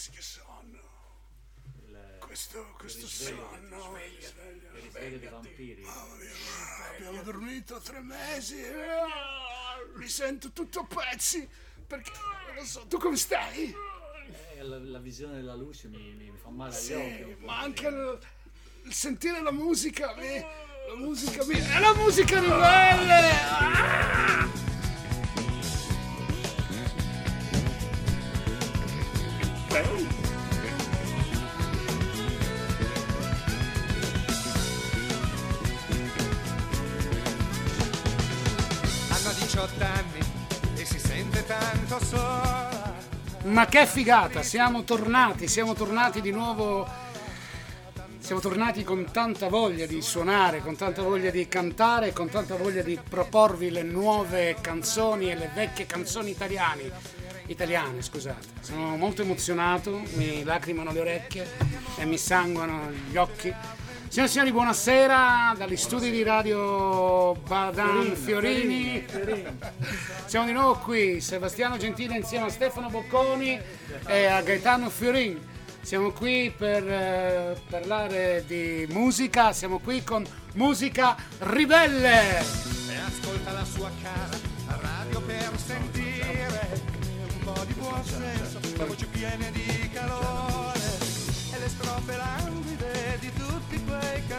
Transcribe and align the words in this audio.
Ragazzi, 0.00 0.10
che 0.12 0.22
sonno. 0.22 0.78
Il, 1.86 2.16
Questo, 2.20 2.74
questo 2.78 3.00
risveglio, 3.02 3.48
sonno. 3.50 3.98
il 3.98 4.80
risveglio 4.80 5.18
dei 5.18 5.28
vampiri. 5.28 5.82
Mamma 5.82 6.14
mia, 6.14 6.30
abbiamo 6.96 7.22
dormito 7.22 7.78
tre 7.80 8.00
mesi. 8.00 8.56
Mi 9.96 10.08
sento 10.08 10.52
tutto 10.52 10.80
a 10.80 10.86
pezzi. 10.86 11.46
Perché 11.86 12.12
non 12.46 12.54
lo 12.54 12.64
so, 12.64 12.86
tu 12.86 12.96
come 12.96 13.16
stai? 13.18 13.74
Eh, 14.56 14.62
la, 14.62 14.78
la 14.78 14.98
visione 15.00 15.34
della 15.34 15.54
luce 15.54 15.88
mi, 15.88 15.98
mi- 16.14 16.30
mi 16.30 16.38
fa 16.38 16.48
male 16.48 16.74
agli 16.74 16.80
Sì, 16.82 16.92
occhi. 16.94 17.36
ma 17.44 17.58
anche 17.58 17.86
il, 17.88 18.18
il 18.84 18.94
sentire 18.94 19.42
la 19.42 19.52
musica. 19.52 20.14
mi- 20.14 20.40
la 20.88 20.94
musica 20.96 21.44
mi. 21.44 21.58
È 21.58 21.78
la 21.78 21.92
musica 21.94 22.40
ribelle! 22.40 23.30
Ah! 23.42 24.48
Ma 43.50 43.66
che 43.66 43.84
figata, 43.84 44.44
siamo 44.44 44.84
tornati, 44.84 45.48
siamo 45.48 45.74
tornati 45.74 46.20
di 46.20 46.30
nuovo, 46.30 46.86
siamo 48.18 48.40
tornati 48.40 48.84
con 48.84 49.10
tanta 49.10 49.48
voglia 49.48 49.86
di 49.86 50.00
suonare, 50.00 50.60
con 50.60 50.76
tanta 50.76 51.02
voglia 51.02 51.30
di 51.30 51.48
cantare, 51.48 52.12
con 52.12 52.28
tanta 52.28 52.54
voglia 52.54 52.82
di 52.82 52.96
proporvi 52.96 53.70
le 53.70 53.82
nuove 53.82 54.56
canzoni 54.60 55.32
e 55.32 55.34
le 55.34 55.50
vecchie 55.52 55.84
canzoni 55.84 56.30
italiane, 56.30 56.92
italiane 57.46 58.00
scusate. 58.02 58.46
Sono 58.60 58.96
molto 58.96 59.22
emozionato, 59.22 60.00
mi 60.14 60.44
lacrimano 60.44 60.92
le 60.92 61.00
orecchie 61.00 61.50
e 61.96 62.04
mi 62.04 62.18
sanguano 62.18 62.92
gli 63.10 63.16
occhi. 63.16 63.52
Signore 64.10 64.28
e 64.28 64.32
signori, 64.32 64.50
buonasera 64.50 65.54
dagli 65.56 65.76
studi 65.76 66.10
di 66.10 66.24
Radio 66.24 67.34
Badan 67.46 68.16
Fiorini. 68.16 69.06
Siamo 70.26 70.46
di 70.46 70.52
nuovo 70.52 70.80
qui, 70.80 71.20
Sebastiano 71.20 71.76
Gentile 71.76 72.16
insieme 72.16 72.46
a 72.46 72.48
Stefano 72.48 72.88
Bocconi 72.88 73.56
e 74.08 74.26
a 74.26 74.42
Gaetano 74.42 74.90
Fiorin. 74.90 75.38
Siamo 75.82 76.10
qui 76.10 76.50
per 76.50 76.82
eh, 76.88 77.62
parlare 77.70 78.42
di 78.48 78.84
musica, 78.90 79.52
siamo 79.52 79.78
qui 79.78 80.02
con 80.02 80.26
Musica 80.54 81.14
Ribelle. 81.38 82.40
E 82.40 82.96
ascolta 83.06 83.52
la 83.52 83.64
sua 83.64 83.92
cara 84.02 84.36
a 84.66 84.78
radio 84.82 85.20
per 85.20 85.52
sentire 85.54 86.82
un 87.32 87.44
po' 87.44 87.64
di 87.64 87.74
buon 87.74 88.04
senso, 88.04 88.58
le 88.76 88.84
voci 88.86 89.06
piene 89.06 89.52
di 89.52 89.88
calore 89.92 90.80
e 91.54 91.58
le 91.60 91.68
strofe 91.68 92.16
languide 92.16 92.69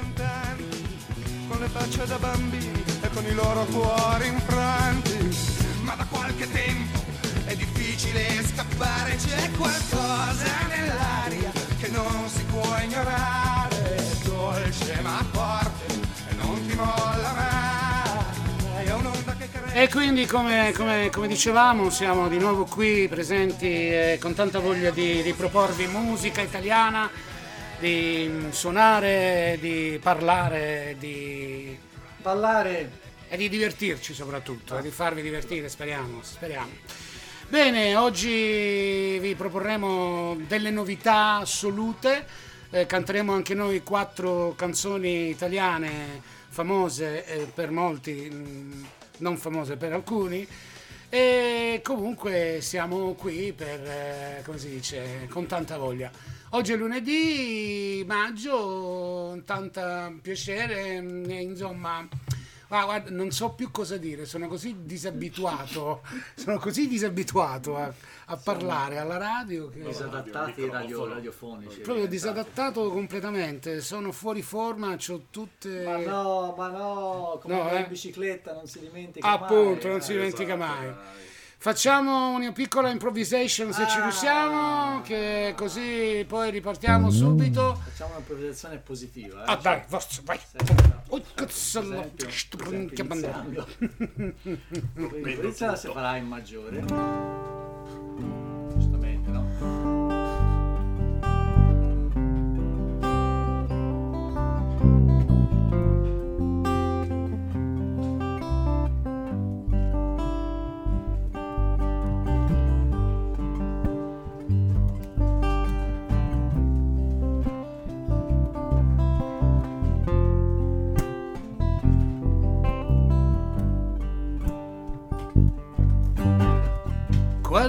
quei 0.01 0.13
cantanti 0.13 1.05
con 1.47 1.59
le 1.59 1.67
facce 1.67 2.05
da 2.05 2.17
bambini 2.17 2.83
e 3.01 3.09
con 3.09 3.25
i 3.25 3.33
loro 3.33 3.65
cuori 3.65 4.27
infranti. 4.27 5.37
Ma 5.81 5.95
da 5.95 6.05
qualche 6.09 6.49
tempo 6.51 6.99
è 7.45 7.55
difficile 7.55 8.43
scappare, 8.43 9.15
c'è 9.15 9.51
qualcosa 9.57 10.67
nell'aria 10.67 11.51
che 11.79 11.89
non 11.89 12.27
si 12.27 12.43
può 12.45 12.77
ignorare, 12.81 13.95
è 13.95 14.03
dolce 14.23 14.99
ma 15.01 15.23
forte 15.31 15.93
e 16.29 16.33
non 16.35 16.67
ti 16.67 16.75
molla 16.75 17.33
mai. 17.35 18.85
È 18.85 18.93
un'onda 18.93 19.35
che 19.35 19.49
cresce. 19.51 19.83
E 19.83 19.89
quindi, 19.89 20.25
come, 20.25 20.71
come- 20.75 21.09
come 21.11 21.27
dicevamo, 21.27 21.89
siamo 21.89 22.27
di 22.27 22.37
nuovo 22.37 22.65
qui 22.65 23.07
presenti 23.07 23.67
eh, 23.67 24.17
con 24.21 24.33
tanta 24.33 24.59
voglia 24.59 24.91
di, 24.91 25.21
di 25.21 25.33
proporvi 25.33 25.87
musica 25.87 26.41
italiana, 26.41 27.09
di 27.81 28.27
mm, 28.29 28.49
suonare, 28.51 29.57
di 29.59 29.99
parlare, 29.99 30.95
di 30.99 31.75
Ballare 32.21 32.99
e 33.27 33.35
di 33.35 33.49
divertirci 33.49 34.13
soprattutto, 34.13 34.77
e 34.77 34.83
di 34.83 34.91
farvi 34.91 35.23
divertire, 35.23 35.67
speriamo, 35.67 36.21
speriamo. 36.21 36.69
Bene, 37.49 37.95
oggi 37.95 39.17
vi 39.17 39.33
proporremo 39.33 40.37
delle 40.47 40.69
novità 40.69 41.37
assolute, 41.37 42.23
eh, 42.69 42.85
canteremo 42.85 43.33
anche 43.33 43.55
noi 43.55 43.81
quattro 43.81 44.53
canzoni 44.55 45.29
italiane 45.29 46.21
famose 46.49 47.25
eh, 47.25 47.47
per 47.51 47.71
molti, 47.71 48.29
mh, 48.29 48.87
non 49.17 49.37
famose 49.37 49.75
per 49.75 49.91
alcuni, 49.93 50.47
e 51.09 51.81
comunque 51.83 52.59
siamo 52.61 53.15
qui 53.15 53.53
per, 53.53 53.81
eh, 53.81 54.43
come 54.45 54.59
si 54.59 54.69
dice, 54.69 55.27
con 55.31 55.47
tanta 55.47 55.77
voglia. 55.77 56.39
Oggi 56.53 56.73
è 56.73 56.75
lunedì, 56.75 58.03
maggio, 58.05 59.41
tanta 59.45 60.11
piacere, 60.21 60.95
insomma... 60.95 62.05
Ah, 62.73 62.85
guarda, 62.85 63.09
non 63.09 63.31
so 63.31 63.49
più 63.49 63.69
cosa 63.69 63.97
dire, 63.97 64.25
sono 64.25 64.47
così 64.47 64.77
disabituato, 64.83 66.03
sono 66.35 66.57
così 66.57 66.87
disabituato 66.87 67.75
a, 67.75 67.93
a 68.27 68.37
parlare 68.37 68.97
alla 68.97 69.17
radio 69.17 69.67
che 69.69 69.81
disadattati 69.83 70.69
radio, 70.69 71.05
radiofonici. 71.05 71.81
proprio 71.81 72.07
disadattato 72.07 72.89
completamente, 72.89 73.81
sono 73.81 74.13
fuori 74.13 74.41
forma, 74.41 74.95
ho 75.05 75.21
tutte... 75.29 75.83
Ma 75.83 75.97
no, 75.97 76.53
ma 76.57 76.67
no, 76.69 77.39
come 77.41 77.55
No, 77.55 77.69
eh. 77.71 77.79
in 77.81 77.87
bicicletta 77.89 78.53
non 78.53 78.65
si 78.67 78.79
dimentica 78.79 79.27
Appunto, 79.31 79.87
mai. 79.87 79.91
non 79.91 80.01
si 80.01 80.11
Eh, 80.11 80.15
dimentica 80.15 80.53
esatto, 80.55 80.73
mai. 80.73 80.93
Facciamo 81.63 82.29
una 82.33 82.51
piccola 82.51 82.89
improvisation 82.89 83.71
se 83.71 83.87
ci 83.87 83.99
Ah. 83.99 84.01
riusciamo, 84.01 85.01
che 85.03 85.53
così 85.55 86.25
poi 86.27 86.49
ripartiamo 86.49 87.11
subito. 87.11 87.79
Facciamo 87.87 88.13
un'improvvisazione 88.15 88.77
positiva. 88.77 89.41
eh. 89.45 89.51
Ah 89.51 89.55
dai, 89.57 89.83
forza, 89.85 90.21
vai. 90.25 90.39
Oh, 91.09 91.21
cazzo, 91.35 91.81
per 91.81 91.91
esempio, 91.99 92.29
sto 92.31 92.57
per 92.57 92.65
esempio, 92.65 92.95
che 92.95 93.03
bandiera. 93.05 93.43
iniziando. 93.45 93.67
Quindi 95.07 95.33
inizia 95.33 95.75
se 95.75 95.91
farà 95.91 96.15
in 96.15 96.25
maggiore. 96.25 96.83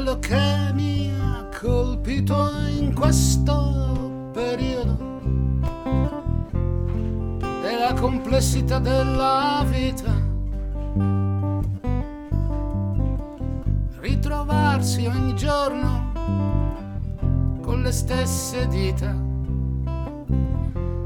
Quello 0.02 0.18
che 0.18 0.72
mi 0.72 1.14
ha 1.16 1.48
colpito 1.60 2.50
in 2.76 2.92
questo 2.92 4.30
periodo 4.32 4.98
è 7.62 7.78
la 7.78 7.94
complessità 7.94 8.80
della 8.80 9.64
vita. 9.64 10.12
Ritrovarsi 14.00 15.06
ogni 15.06 15.36
giorno 15.36 16.10
con 17.60 17.82
le 17.82 17.92
stesse 17.92 18.66
dita, 18.66 19.14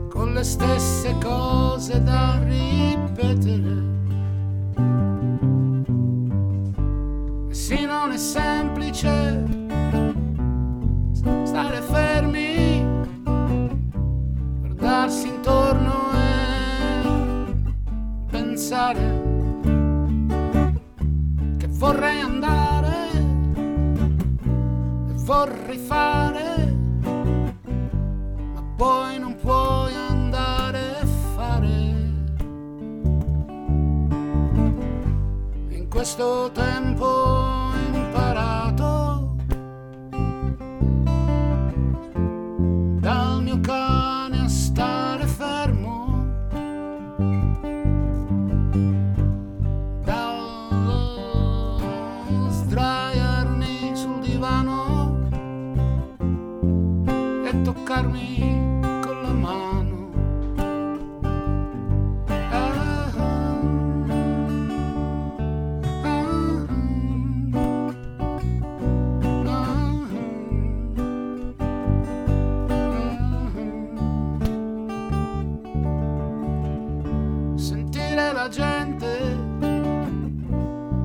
con 0.08 0.32
le 0.32 0.42
stesse 0.42 1.14
cose 1.18 2.02
da 2.02 2.42
ripetere. 2.42 3.95
Gente 78.48 79.37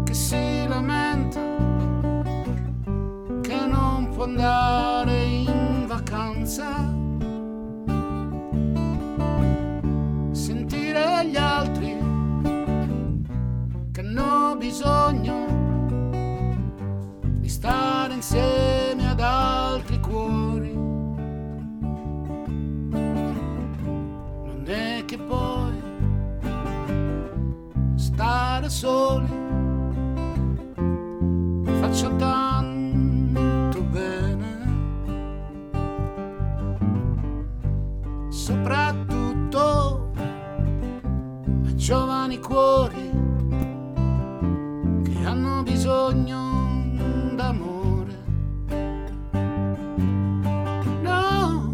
che 0.03 0.13
si 0.13 0.67
lamenta 0.67 1.39
che 3.41 3.65
non 3.65 4.09
può 4.13 4.23
andare 4.25 5.23
in 5.23 5.85
vacanza. 5.87 6.67
Sentire 10.31 11.25
gli 11.25 11.37
altri 11.37 11.97
che 13.91 13.99
hanno 14.01 14.55
bisogno 14.57 15.45
di 17.39 17.49
stare 17.49 18.13
insieme 18.13 18.70
bisogno 46.11 47.35
d'amore. 47.35 48.17
No, 51.01 51.71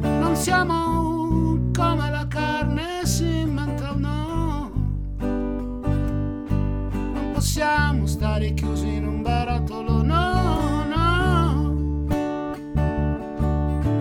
non 0.00 0.34
siamo 0.34 1.70
come 1.72 2.10
la 2.10 2.26
carne 2.26 3.04
si 3.04 3.40
inventa 3.40 3.94
no 3.94 4.72
non 5.18 7.30
possiamo 7.32 8.06
stare 8.06 8.54
chiusi 8.54 8.94
in 8.94 9.06
un 9.06 9.22
barattolo, 9.22 10.02
no, 10.02 10.84
no. 10.84 11.74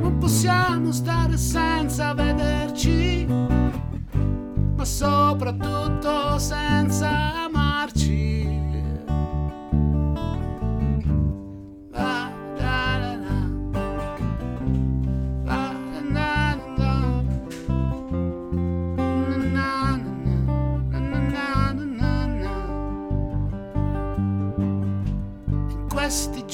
Non 0.02 0.18
possiamo 0.20 0.92
stare 0.92 1.38
senza 1.38 2.14
vederci, 2.14 3.26
ma 4.76 4.84
soprattutto 4.84 6.38
senza 6.40 7.25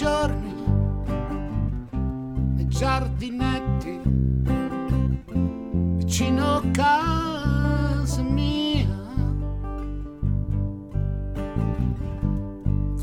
giorni 0.01 0.51
nei 2.56 2.68
giardinetti 2.68 4.01
vicino 5.98 6.56
a 6.56 6.62
casa 6.71 8.24
mia 8.24 8.88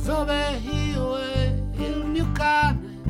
dove 0.04 0.58
io 0.58 1.18
e 1.18 1.62
il 1.76 2.04
mio 2.04 2.32
cane 2.32 3.00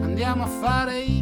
andiamo 0.00 0.44
a 0.44 0.46
fare 0.46 1.00
i 1.00 1.21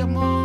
Forse 0.00 0.39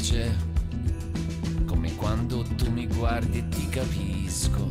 Semplice 0.00 0.34
come 1.66 1.94
quando 1.94 2.42
tu 2.56 2.70
mi 2.70 2.86
guardi 2.86 3.38
e 3.38 3.48
ti 3.48 3.68
capisco, 3.68 4.70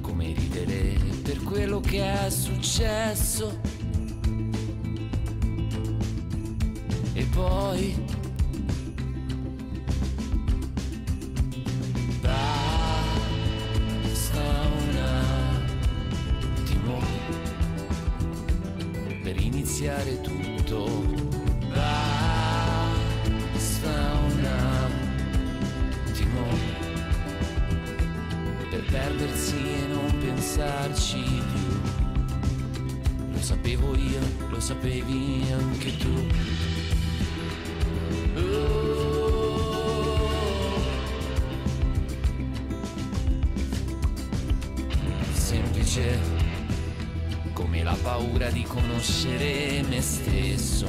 come 0.00 0.32
ridere 0.32 0.96
per 1.22 1.42
quello 1.42 1.80
che 1.80 2.26
è 2.26 2.30
successo. 2.30 3.60
E 7.14 7.24
poi 7.34 8.00
basta 12.20 12.40
un 14.78 14.96
attimo 16.62 17.00
per 19.20 19.40
iniziare 19.40 20.20
tutto. 20.20 21.17
Perdersi 28.90 29.56
e 29.56 29.86
non 29.88 30.18
pensarci 30.18 31.22
più. 31.52 31.80
Lo 33.32 33.40
sapevo 33.40 33.94
io, 33.94 34.20
lo 34.48 34.60
sapevi 34.60 35.44
anche 35.52 35.96
tu. 35.96 36.26
Semplice 45.32 46.18
come 47.52 47.82
la 47.82 47.96
paura 48.02 48.50
di 48.50 48.62
conoscere 48.62 49.82
me 49.88 50.00
stesso, 50.00 50.88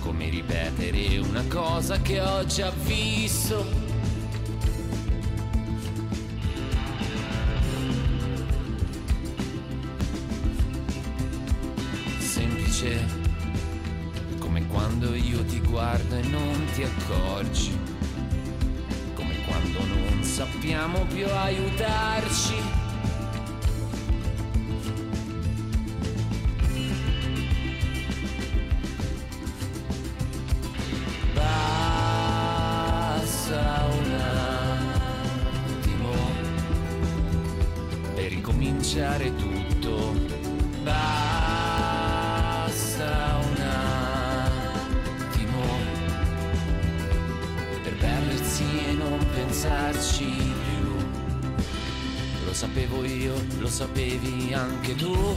come 0.00 0.28
ripetere 0.28 1.18
una 1.18 1.44
cosa 1.48 2.00
che 2.00 2.20
ho 2.20 2.44
già 2.44 2.70
visto. 2.84 3.81
Pensarci 49.62 50.24
più. 50.24 50.96
Lo 52.44 52.52
sapevo 52.52 53.04
io, 53.04 53.32
lo 53.60 53.68
sapevi 53.68 54.52
anche 54.52 54.96
tu. 54.96 55.36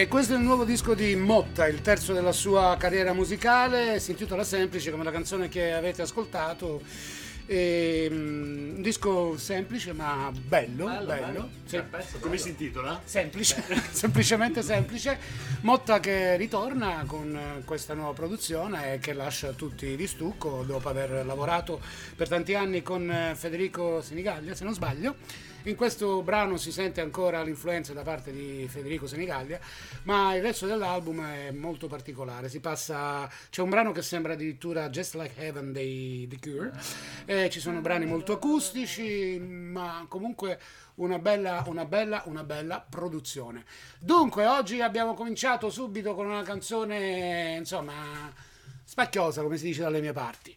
E 0.00 0.08
questo 0.08 0.32
è 0.32 0.38
il 0.38 0.42
nuovo 0.42 0.64
disco 0.64 0.94
di 0.94 1.14
Motta, 1.14 1.68
il 1.68 1.82
terzo 1.82 2.14
della 2.14 2.32
sua 2.32 2.74
carriera 2.78 3.12
musicale, 3.12 4.00
si 4.00 4.12
intitola 4.12 4.44
Semplice 4.44 4.90
come 4.90 5.04
la 5.04 5.10
canzone 5.10 5.50
che 5.50 5.74
avete 5.74 6.00
ascoltato. 6.00 6.80
E, 7.44 8.08
mm, 8.10 8.76
un 8.76 8.80
disco 8.80 9.36
semplice 9.36 9.92
ma 9.92 10.32
bello, 10.32 10.86
bello. 10.86 11.04
bello. 11.04 11.48
Sì. 11.66 11.76
Bel 11.76 11.84
pezzo, 11.84 12.16
Come 12.18 12.30
bello. 12.30 12.42
si 12.42 12.48
intitola? 12.48 13.02
Semplice, 13.04 13.62
semplicemente 13.92 14.62
semplice. 14.62 15.18
Motta 15.60 16.00
che 16.00 16.34
ritorna 16.38 17.04
con 17.06 17.60
questa 17.66 17.92
nuova 17.92 18.14
produzione 18.14 18.94
e 18.94 18.98
che 19.00 19.12
lascia 19.12 19.52
tutti 19.52 19.96
di 19.96 20.06
stucco 20.06 20.62
dopo 20.66 20.88
aver 20.88 21.26
lavorato 21.26 21.78
per 22.16 22.26
tanti 22.26 22.54
anni 22.54 22.82
con 22.82 23.34
Federico 23.34 24.00
Senigallia, 24.00 24.54
se 24.54 24.64
non 24.64 24.72
sbaglio. 24.72 25.16
In 25.64 25.76
questo 25.76 26.22
brano 26.22 26.56
si 26.56 26.72
sente 26.72 27.02
ancora 27.02 27.42
l'influenza 27.42 27.92
da 27.92 28.00
parte 28.00 28.32
di 28.32 28.66
Federico 28.66 29.06
Senigallia, 29.06 29.60
ma 30.04 30.34
il 30.34 30.40
resto 30.40 30.66
dell'album 30.66 31.22
è 31.22 31.50
molto 31.50 31.86
particolare. 31.86 32.48
Passa, 32.60 33.30
c'è 33.50 33.60
un 33.60 33.68
brano 33.68 33.92
che 33.92 34.00
sembra 34.00 34.32
addirittura 34.32 34.88
Just 34.88 35.16
Like 35.16 35.38
Heaven 35.38 35.70
dei 35.72 36.26
The 36.28 36.38
Cure, 36.40 36.72
e 37.26 37.50
ci 37.50 37.60
sono 37.60 37.82
brani 37.82 38.06
molto 38.06 38.32
acustici, 38.32 39.38
ma 39.38 40.06
comunque 40.08 40.58
una 40.94 41.18
bella, 41.18 41.62
una 41.66 41.84
bella, 41.84 42.22
una 42.24 42.42
bella 42.42 42.80
produzione. 42.80 43.64
Dunque, 43.98 44.46
oggi 44.46 44.80
abbiamo 44.80 45.12
cominciato 45.12 45.68
subito 45.68 46.14
con 46.14 46.24
una 46.24 46.42
canzone, 46.42 47.56
insomma, 47.58 48.32
spacchiosa, 48.82 49.42
come 49.42 49.58
si 49.58 49.66
dice 49.66 49.82
dalle 49.82 50.00
mie 50.00 50.12
parti. 50.12 50.56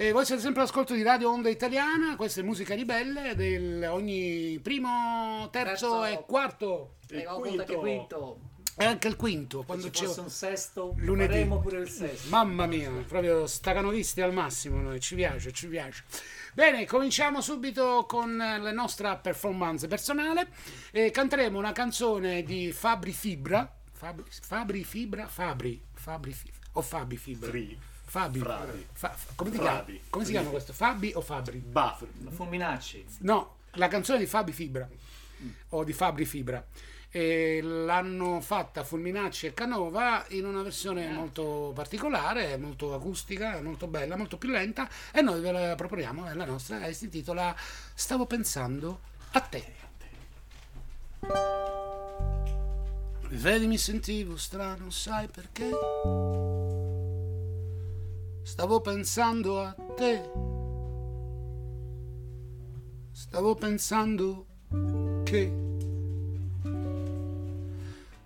E 0.00 0.12
voi 0.12 0.24
siete 0.24 0.40
sempre 0.40 0.62
all'ascolto 0.62 0.94
di 0.94 1.02
Radio 1.02 1.30
Onda 1.30 1.50
Italiana, 1.50 2.16
questa 2.16 2.40
è 2.40 2.42
Musica 2.42 2.74
Ribelle, 2.74 3.34
del 3.34 3.86
ogni 3.90 4.58
primo, 4.62 5.46
terzo, 5.50 6.00
Terzo. 6.00 6.04
e 6.06 6.24
quarto, 6.24 6.94
E 7.10 7.26
che 7.66 7.74
quinto 7.74 8.40
e 8.78 8.86
anche 8.86 9.08
il 9.08 9.16
quinto, 9.16 9.62
quando 9.64 9.90
ci 9.90 10.00
c'è... 10.00 10.06
fosse 10.06 10.20
un 10.20 10.30
sesto, 10.30 10.94
lunedì. 10.96 11.34
faremo 11.34 11.60
pure 11.60 11.80
il 11.80 11.90
sesto. 11.90 12.30
Mamma 12.30 12.64
mia, 12.64 12.90
proprio 13.06 13.46
stacanovisti 13.46 14.22
al 14.22 14.32
massimo 14.32 14.80
noi, 14.80 15.00
ci 15.00 15.14
piace, 15.16 15.52
ci 15.52 15.68
piace. 15.68 16.02
Bene, 16.54 16.86
cominciamo 16.86 17.42
subito 17.42 18.06
con 18.08 18.38
la 18.38 18.72
nostra 18.72 19.18
performance 19.18 19.86
personale. 19.86 20.48
Eh, 20.92 21.10
canteremo 21.10 21.58
una 21.58 21.72
canzone 21.72 22.42
di 22.42 22.72
Fabri 22.72 23.12
Fibra. 23.12 23.70
Fabri, 23.92 24.24
Fabri 24.30 24.82
Fibra? 24.82 25.26
Fabri. 25.26 25.78
Fabri 25.92 26.32
Fibra. 26.32 26.58
O 26.72 26.80
Fabi 26.80 27.18
Fibra? 27.18 27.50
Fri. 27.50 27.78
Fabi. 28.10 28.40
Fa- 28.92 29.14
come, 29.36 29.50
ti 29.50 29.56
Frabi. 29.56 30.02
come 30.10 30.24
si 30.24 30.32
chiama 30.32 30.50
questo? 30.50 30.72
Fabi 30.72 31.12
o 31.14 31.20
Fabri? 31.20 31.58
Bafr. 31.58 32.08
Fulminacci. 32.30 33.06
No, 33.20 33.58
la 33.74 33.86
canzone 33.86 34.18
di 34.18 34.26
Fabi 34.26 34.50
Fibra 34.50 34.88
o 35.68 35.84
di 35.84 35.92
Fabri 35.92 36.24
Fibra. 36.24 36.66
E 37.08 37.60
l'hanno 37.62 38.40
fatta 38.40 38.82
Fulminacci 38.82 39.46
e 39.46 39.54
Canova 39.54 40.24
in 40.30 40.44
una 40.44 40.62
versione 40.62 41.08
molto 41.12 41.70
particolare, 41.72 42.56
molto 42.56 42.94
acustica, 42.94 43.60
molto 43.62 43.86
bella, 43.86 44.16
molto 44.16 44.38
più 44.38 44.48
lenta 44.48 44.88
e 45.12 45.20
noi 45.20 45.40
ve 45.40 45.52
la 45.52 45.74
proponiamo 45.76 46.28
e 46.28 46.34
la 46.34 46.44
nostra 46.44 46.84
e 46.86 46.92
si 46.92 47.04
intitola 47.04 47.54
Stavo 47.94 48.26
pensando 48.26 49.00
a 49.32 49.40
te. 49.40 49.74
Vedi 53.28 53.68
mi 53.68 53.78
sentivo 53.78 54.36
strano, 54.36 54.90
sai 54.90 55.28
perché? 55.28 56.49
Stavo 58.42 58.80
pensando 58.80 59.60
a 59.60 59.74
te. 59.96 60.30
Stavo 63.12 63.54
pensando 63.54 64.46
che 65.24 65.68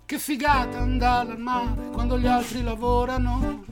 che 0.07 0.19
figata 0.19 0.79
andare 0.79 1.33
al 1.33 1.41
mare 1.41 1.91
quando 1.91 2.19
gli 2.19 2.27
altri 2.27 2.63
lavorano. 2.63 3.65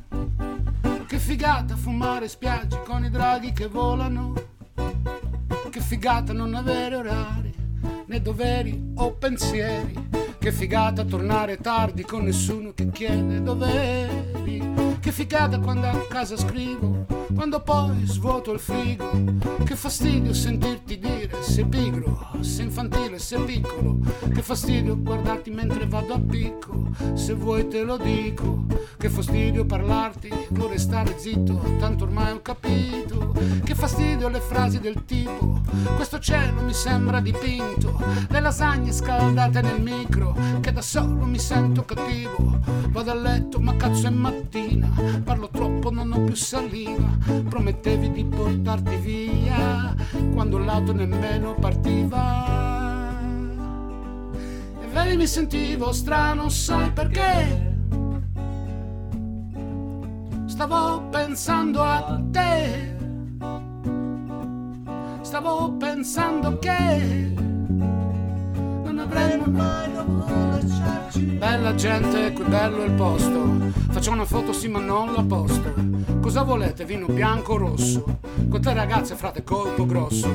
Che 1.07 1.19
figata 1.19 1.77
fumare 1.77 2.27
spiagge 2.27 2.83
con 2.83 3.05
i 3.05 3.11
draghi 3.11 3.53
che 3.53 3.69
volano. 3.69 4.33
Che 5.71 5.81
figata 5.81 6.33
non 6.33 6.55
avere 6.55 6.97
orari, 6.97 7.55
né 8.07 8.21
doveri 8.21 8.93
o 8.97 9.13
pensieri. 9.13 9.95
Che 10.43 10.51
figata 10.51 11.05
tornare 11.05 11.59
tardi 11.59 12.03
con 12.03 12.25
nessuno 12.25 12.73
che 12.75 12.91
chiede 12.91 13.41
doveri. 13.45 14.61
Che 14.99 15.13
figata 15.13 15.61
quando 15.61 15.87
a 15.87 16.07
casa 16.09 16.37
scrivo, 16.37 17.07
quando 17.33 17.61
poi 17.61 18.05
svuoto 18.07 18.51
il 18.51 18.59
frigo. 18.59 19.09
Che 19.65 19.77
fastidio 19.77 20.35
sentirti 20.35 20.99
dire 20.99 21.31
sei 21.43 21.65
pigro, 21.65 22.27
sei 22.41 22.65
infantile, 22.65 23.21
sei 23.21 23.45
piccolo. 23.45 23.99
Che 24.35 24.43
fastidio 24.43 24.99
guardarti 24.99 25.51
mentre 25.51 25.87
vado 25.87 26.15
a 26.15 26.21
picco, 26.21 26.91
se 27.15 27.35
vuoi 27.35 27.69
te 27.69 27.85
lo 27.85 27.97
dico. 27.97 28.65
Che 28.99 29.09
fastidio 29.09 29.65
parlarti, 29.65 30.29
vorrei 30.51 30.79
stare 30.79 31.19
zitto, 31.19 31.77
tanto 31.79 32.03
ormai 32.03 32.33
ho 32.33 32.43
capito. 32.43 33.33
Che 33.65 33.75
fastidio 33.75 34.29
le 34.29 34.41
frasi 34.41 34.81
del 34.81 35.05
tipo, 35.05 35.61
questo 35.97 36.19
cielo 36.19 36.63
mi 36.63 36.73
sembra 36.73 37.21
dipinto. 37.21 37.99
Le 38.29 38.41
lasagne 38.41 38.93
scaldate 38.93 39.61
nel 39.61 39.81
micro, 39.81 40.32
che 40.61 40.73
da 40.73 40.83
solo 40.83 41.25
mi 41.25 41.39
sento 41.39 41.85
cattivo. 41.85 42.59
Vado 42.91 43.11
a 43.11 43.15
letto, 43.15 43.59
ma 43.61 43.77
cazzo 43.77 44.07
è 44.07 44.11
mattina, 44.11 44.91
parlo 45.25 45.49
troppo, 45.49 45.91
non 45.91 46.13
ho 46.13 46.25
più 46.25 46.35
saliva. 46.35 47.17
Promettevi 47.49 48.11
di 48.11 48.25
portarti 48.25 48.97
via, 48.97 49.95
quando 50.33 50.59
l'auto 50.59 50.93
nemmeno 50.93 51.55
partiva. 51.55 53.11
E 54.81 54.87
vedi 54.93 55.17
mi 55.17 55.27
sentivo 55.27 55.93
strano, 55.93 56.49
sai 56.49 56.91
perché? 56.93 57.71
Stavo 60.47 61.09
pensando 61.09 61.83
a 61.83 62.23
te. 62.31 62.97
Stavo 65.23 65.73
pensando 65.79 66.59
che 66.59 67.33
avremmo 69.17 69.45
mai 69.47 69.93
dovuto 69.93 70.35
lasciarci. 70.35 71.21
Bella 71.21 71.75
gente, 71.75 72.33
qui 72.33 72.45
bello 72.45 72.85
il 72.85 72.93
posto. 72.93 73.71
Faccio 73.91 74.11
una 74.11 74.25
foto 74.25 74.53
sì 74.53 74.69
ma 74.69 74.81
non 74.81 75.13
la 75.13 75.23
posto. 75.23 75.75
Cosa 76.21 76.43
volete? 76.43 76.85
Vino 76.85 77.07
bianco 77.07 77.55
o 77.55 77.57
rosso? 77.59 78.19
Con 78.49 78.61
te 78.61 78.73
ragazze 78.73 79.15
frate 79.15 79.43
colpo 79.43 79.85
grosso. 79.87 80.29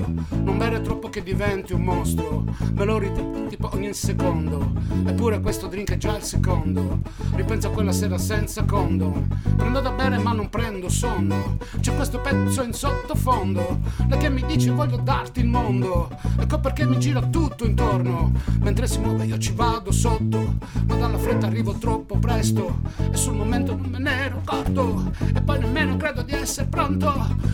Non 0.43 0.57
bere 0.57 0.81
troppo 0.81 1.09
che 1.09 1.23
diventi 1.23 1.73
un 1.73 1.81
mostro. 1.81 2.43
Me 2.73 2.85
lo 2.85 2.97
ripeti 2.97 3.47
tipo 3.47 3.69
ogni 3.73 3.93
secondo. 3.93 4.73
Eppure 5.05 5.39
questo 5.39 5.67
drink 5.67 5.91
è 5.91 5.97
già 5.97 6.15
il 6.15 6.23
secondo. 6.23 6.99
Ripenso 7.35 7.67
a 7.67 7.71
quella 7.71 7.91
sera 7.91 8.17
senza 8.17 8.63
condom. 8.63 9.25
Prendo 9.55 9.79
da 9.79 9.91
bere 9.91 10.17
ma 10.17 10.33
non 10.33 10.49
prendo 10.49 10.89
sonno. 10.89 11.57
C'è 11.79 11.95
questo 11.95 12.19
pezzo 12.19 12.61
in 12.63 12.73
sottofondo. 12.73 13.79
Lei 14.07 14.19
che 14.19 14.29
mi 14.29 14.43
dice 14.45 14.71
voglio 14.71 14.97
darti 14.97 15.39
il 15.39 15.47
mondo. 15.47 16.09
Ecco 16.39 16.59
perché 16.59 16.85
mi 16.85 16.99
gira 16.99 17.21
tutto 17.21 17.65
intorno. 17.65 18.31
Mentre 18.67 18.85
si 18.85 18.99
muove 18.99 19.23
io 19.23 19.37
ci 19.37 19.53
vado 19.53 19.93
sotto. 19.93 20.55
Ma 20.87 20.95
dalla 20.95 21.17
fretta 21.17 21.47
arrivo 21.47 21.75
troppo 21.75 22.17
presto. 22.17 22.81
E 23.09 23.15
sul 23.15 23.33
momento 23.33 23.73
non 23.77 23.89
me 23.89 23.97
ne 23.97 24.25
ero 24.25 24.41
accorto. 24.43 25.09
E 25.33 25.41
poi 25.41 25.59
nemmeno 25.59 25.95
credo 25.95 26.21
di 26.21 26.33
essere 26.33 26.67
pronto. 26.67 27.13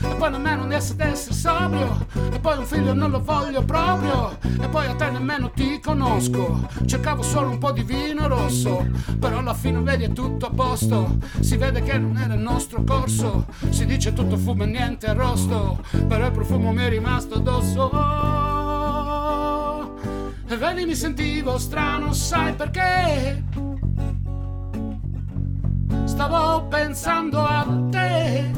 E 0.09 0.15
poi 0.15 0.31
nemmeno 0.31 0.65
di 0.65 0.73
essere, 0.73 1.05
di 1.05 1.11
essere 1.11 1.35
sobrio. 1.35 2.07
E 2.31 2.39
poi 2.39 2.57
un 2.57 2.65
figlio 2.65 2.95
non 2.95 3.11
lo 3.11 3.21
voglio 3.21 3.63
proprio. 3.63 4.39
E 4.41 4.67
poi 4.69 4.87
a 4.87 4.95
te 4.95 5.11
nemmeno 5.11 5.51
ti 5.51 5.79
conosco. 5.79 6.67
Cercavo 6.83 7.21
solo 7.21 7.49
un 7.49 7.59
po' 7.59 7.71
di 7.71 7.83
vino 7.83 8.27
rosso. 8.27 8.83
Però 9.19 9.37
alla 9.37 9.53
fine 9.53 9.81
vedi 9.81 10.05
è 10.05 10.13
tutto 10.13 10.47
a 10.47 10.49
posto. 10.49 11.17
Si 11.41 11.57
vede 11.57 11.83
che 11.83 11.95
non 11.95 12.17
era 12.17 12.33
il 12.33 12.41
nostro 12.41 12.83
corso. 12.83 13.45
Si 13.69 13.85
dice 13.85 14.13
tutto 14.13 14.35
fumo 14.35 14.63
e 14.63 14.65
niente 14.65 15.05
arrosto. 15.05 15.79
Però 16.07 16.25
il 16.25 16.31
profumo 16.31 16.71
mi 16.71 16.81
è 16.81 16.89
rimasto 16.89 17.35
addosso. 17.35 18.62
E 20.53 20.57
vedi 20.57 20.85
mi 20.85 20.93
sentivo 20.93 21.57
strano, 21.57 22.13
sai 22.13 22.53
perché? 22.53 23.43
Stavo 26.05 26.67
pensando 26.67 27.43
a 27.43 27.65
te. 27.89 28.51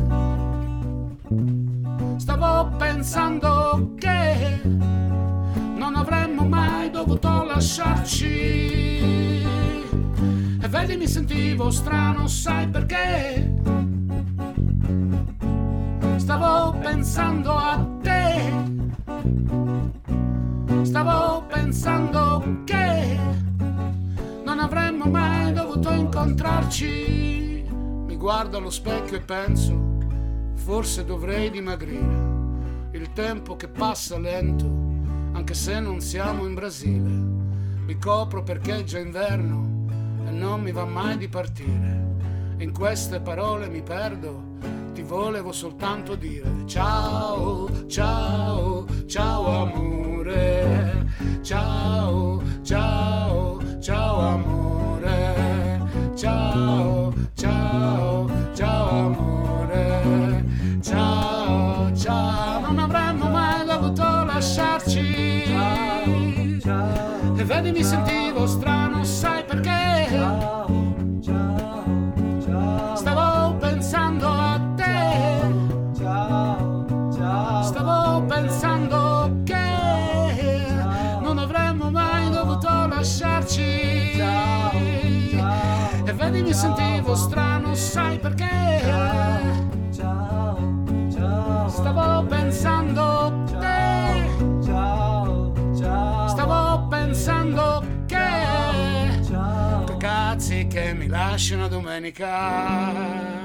Stavo 2.18 2.76
pensando 2.76 3.94
che 3.98 4.60
non 4.66 5.96
avremmo 5.96 6.44
mai 6.44 6.90
dovuto 6.92 7.46
lasciarci. 7.46 8.26
E 10.62 10.68
vedi 10.68 10.98
mi 10.98 11.08
sentivo 11.08 11.72
strano, 11.72 12.28
sai 12.28 12.68
perché? 12.68 13.54
Stavo 16.18 16.78
pensando 16.78 17.56
a 17.56 17.88
te. 18.02 18.74
Pensando 21.66 22.62
che 22.64 23.18
non 24.44 24.60
avremmo 24.60 25.06
mai 25.06 25.52
dovuto 25.52 25.92
incontrarci. 25.92 27.66
Mi 28.06 28.16
guardo 28.16 28.58
allo 28.58 28.70
specchio 28.70 29.18
e 29.18 29.22
penso, 29.22 29.98
forse 30.54 31.04
dovrei 31.06 31.50
dimagrire. 31.50 32.92
Il 32.92 33.12
tempo 33.14 33.56
che 33.56 33.68
passa 33.68 34.20
lento, 34.20 34.64
anche 35.32 35.56
se 35.56 35.80
non 35.80 36.02
siamo 36.02 36.46
in 36.46 36.54
Brasile. 36.54 37.10
Mi 37.88 37.98
copro 37.98 38.44
perché 38.44 38.82
è 38.82 38.84
già 38.84 39.00
inverno 39.00 39.88
e 40.28 40.30
non 40.30 40.62
mi 40.62 40.72
va 40.72 40.86
mai 40.86 41.18
di 41.18 41.28
partire. 41.28 42.04
In 42.60 42.74
queste 42.74 43.20
parole 43.22 43.70
mi 43.70 43.82
perdo, 43.82 44.54
ti 44.94 45.02
volevo 45.02 45.52
soltanto 45.52 46.14
dire 46.14 46.68
ciao, 46.68 47.88
ciao, 47.88 48.86
ciao 49.08 49.64
amore, 49.64 50.65
ciao, 51.46 52.42
ciao, 52.64 53.60
ciao 53.80 54.20
amore, 54.20 55.80
ciao, 56.16 57.14
ciao, 57.36 58.28
ciao 58.56 58.90
amore, 58.90 60.44
ciao, 60.82 61.96
ciao, 61.96 62.60
non 62.62 62.80
avremmo 62.80 63.30
mai 63.30 63.64
dovuto 63.64 64.02
lasciarci. 64.26 65.54
E 67.38 67.44
vedi 67.44 67.72
mi 67.72 67.84
sentivo 67.84 68.15
strano, 68.15 68.15
lasci 101.36 101.54
una 101.54 101.68
domenica. 101.68 103.45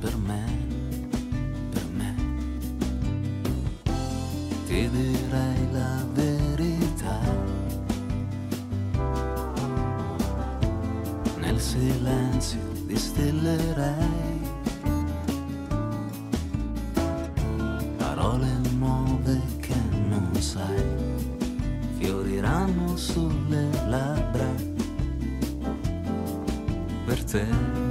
per 0.00 0.16
me, 0.16 0.44
per 1.70 1.86
me. 1.92 2.14
Ti 4.66 4.88
direi 4.88 5.72
la 5.72 6.06
verità. 6.14 7.18
Nel 11.38 11.60
silenzio 11.60 12.60
distillerei 12.86 14.40
parole 17.98 18.48
nuove 18.78 19.40
che 19.60 19.74
non 20.08 20.34
sai, 20.38 20.84
fioriranno 21.98 22.96
sulle 22.96 23.68
labbra 23.86 24.48
per 27.04 27.24
te. 27.24 27.89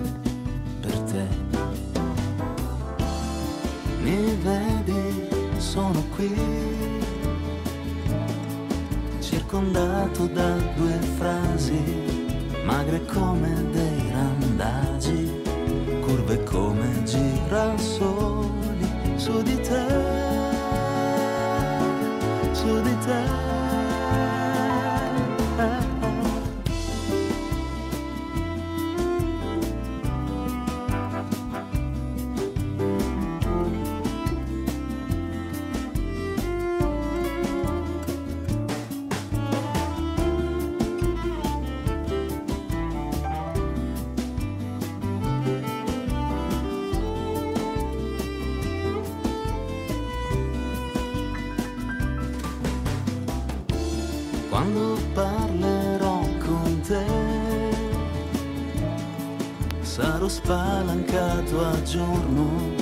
Spalancato 60.90 61.66
a 61.66 61.82
giorno, 61.84 62.74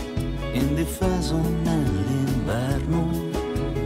indifeso 0.53 1.37
nell'inverno 1.63 3.09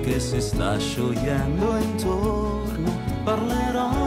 che 0.03 0.19
si 0.19 0.39
sta 0.39 0.77
sciogliendo 0.77 1.77
intorno. 1.77 2.99
Parlerò, 3.23 4.00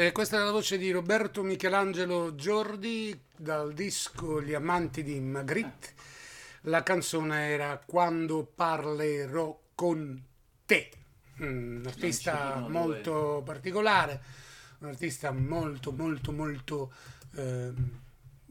E 0.00 0.12
questa 0.12 0.38
è 0.38 0.42
la 0.42 0.50
voce 0.50 0.78
di 0.78 0.90
Roberto 0.90 1.42
Michelangelo 1.42 2.34
Giordi 2.34 3.20
dal 3.36 3.74
disco 3.74 4.40
Gli 4.40 4.54
amanti 4.54 5.02
di 5.02 5.20
Magritte. 5.20 5.88
La 6.62 6.82
canzone 6.82 7.50
era 7.50 7.78
Quando 7.84 8.50
parlerò 8.54 9.60
con 9.74 10.18
te. 10.64 10.90
Mm, 11.42 11.80
Un 11.80 11.86
artista 11.86 12.66
molto 12.66 13.42
particolare, 13.44 14.22
un 14.78 14.88
artista 14.88 15.32
molto 15.32 15.92
molto 15.92 16.32
molto 16.32 16.92
ehm, 17.36 18.00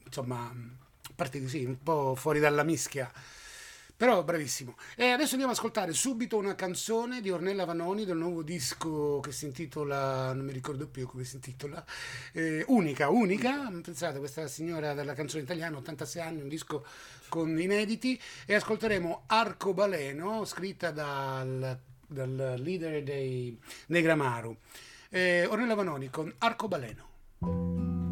insomma, 0.06 0.54
così, 1.16 1.66
un 1.66 1.82
po' 1.82 2.14
fuori 2.14 2.40
dalla 2.40 2.62
mischia. 2.62 3.12
Però 4.00 4.24
bravissimo. 4.24 4.78
E 4.96 5.10
adesso 5.10 5.32
andiamo 5.32 5.52
ad 5.52 5.58
ascoltare 5.58 5.92
subito 5.92 6.38
una 6.38 6.56
canzone 6.56 7.20
di 7.20 7.32
Ornella 7.32 7.66
Vanoni 7.66 8.06
del 8.06 8.16
nuovo 8.16 8.44
disco 8.44 9.20
che 9.20 9.34
si 9.34 9.44
intitola, 9.44 10.32
non 10.32 10.46
mi 10.46 10.54
ricordo 10.54 10.88
più 10.88 11.06
come 11.06 11.26
si 11.26 11.36
intitola, 11.36 11.84
eh, 12.32 12.64
Unica, 12.68 13.10
Unica. 13.10 13.70
Pensate, 13.84 14.20
questa 14.20 14.48
signora 14.48 14.94
della 14.94 15.14
canzone 15.14 15.44
italiana, 15.44 15.76
86 15.80 16.22
anni, 16.22 16.42
un 16.42 16.48
disco 16.48 16.86
con 17.28 17.60
inediti. 17.60 18.18
E 18.46 18.56
ascolteremo 18.56 19.24
Arcobaleno, 19.26 20.46
scritta 20.46 20.92
dal, 20.92 21.78
dal 22.08 22.54
leader 22.58 23.04
dei 23.04 23.60
Negramaru. 23.88 24.56
Eh, 25.10 25.46
Ornella 25.46 25.76
Vanoni 25.76 26.10
con 26.10 26.34
Arcobaleno. 26.38 28.09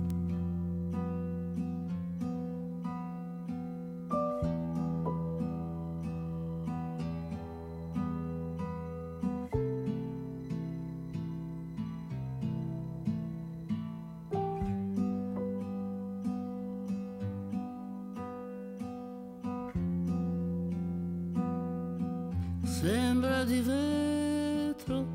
Sembra 23.19 23.43
di 23.45 23.61
vetro 23.61 25.07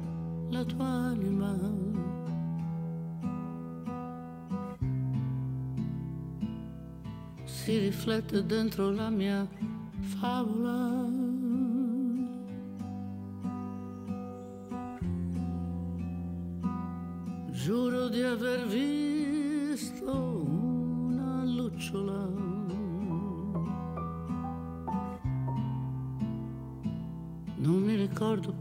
la 0.50 0.64
tua 0.64 0.84
anima. 0.84 1.56
Si 7.44 7.78
riflette 7.78 8.44
dentro 8.44 8.90
la 8.90 9.08
mia 9.08 9.48
favola. 10.18 11.01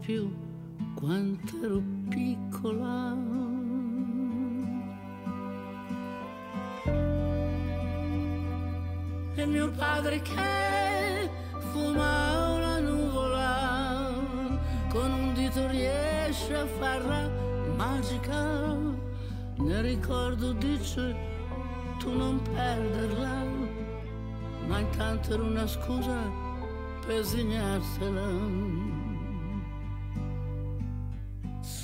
Più 0.02 0.34
quanto 0.94 1.62
ero 1.62 1.80
piccola. 2.08 3.16
E 9.34 9.46
mio 9.46 9.70
padre 9.70 10.20
che 10.22 11.30
fuma 11.70 12.48
una 12.48 12.78
nuvola, 12.80 14.12
con 14.90 15.10
un 15.12 15.34
dito 15.34 15.68
riesce 15.68 16.54
a 16.54 16.66
farla 16.66 17.30
magica. 17.76 18.76
Ne 19.56 19.82
ricordo 19.82 20.52
dice 20.52 21.14
tu 21.98 22.10
non 22.12 22.42
perderla, 22.42 23.44
ma 24.66 24.78
intanto 24.80 25.34
era 25.34 25.42
una 25.44 25.66
scusa 25.68 26.18
per 27.06 27.24
segnarsela 27.24 28.81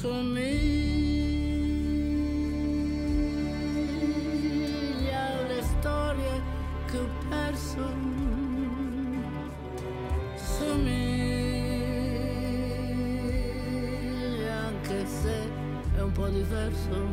somiglia 0.00 0.38
alle 5.40 5.62
storie 5.62 6.42
che 6.86 6.98
ho 6.98 7.08
perso. 7.28 7.84
Somiglia 10.36 11.06
anche 14.66 15.06
se 15.06 15.50
è 15.96 16.00
un 16.00 16.12
po' 16.12 16.28
diverso. 16.28 17.06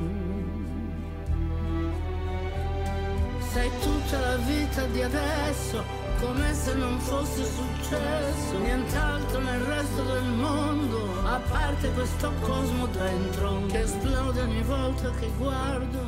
Sei 3.52 3.70
tutta 3.82 4.20
la 4.20 4.36
vita 4.36 4.86
di 4.88 5.02
adesso, 5.02 5.84
come 6.20 6.54
se 6.54 6.76
non 6.76 7.00
fosse 7.00 7.44
successo 7.46 8.60
nient'altro 8.60 9.40
nel 9.40 9.62
resto 9.62 10.04
del 10.04 10.24
mondo 10.24 10.95
a 11.26 11.40
parte 11.40 11.92
questo 11.94 12.32
cosmo 12.42 12.86
dentro 12.88 13.66
che 13.66 13.82
esplode 13.82 14.42
ogni 14.42 14.62
volta 14.62 15.10
che 15.12 15.30
guardo 15.38 16.00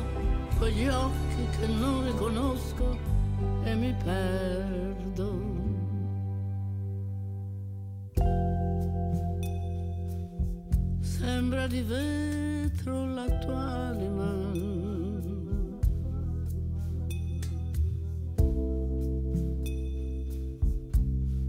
quegli 0.58 0.86
occhi 0.86 1.48
che 1.58 1.66
non 1.66 2.04
riconosco 2.04 2.98
e 3.64 3.74
mi 3.74 3.94
perdo. 4.04 5.56
Sembra 11.00 11.66
di 11.66 11.82
vetro 11.82 13.06
la 13.12 13.26
tua 13.38 13.58
anima. 13.58 14.36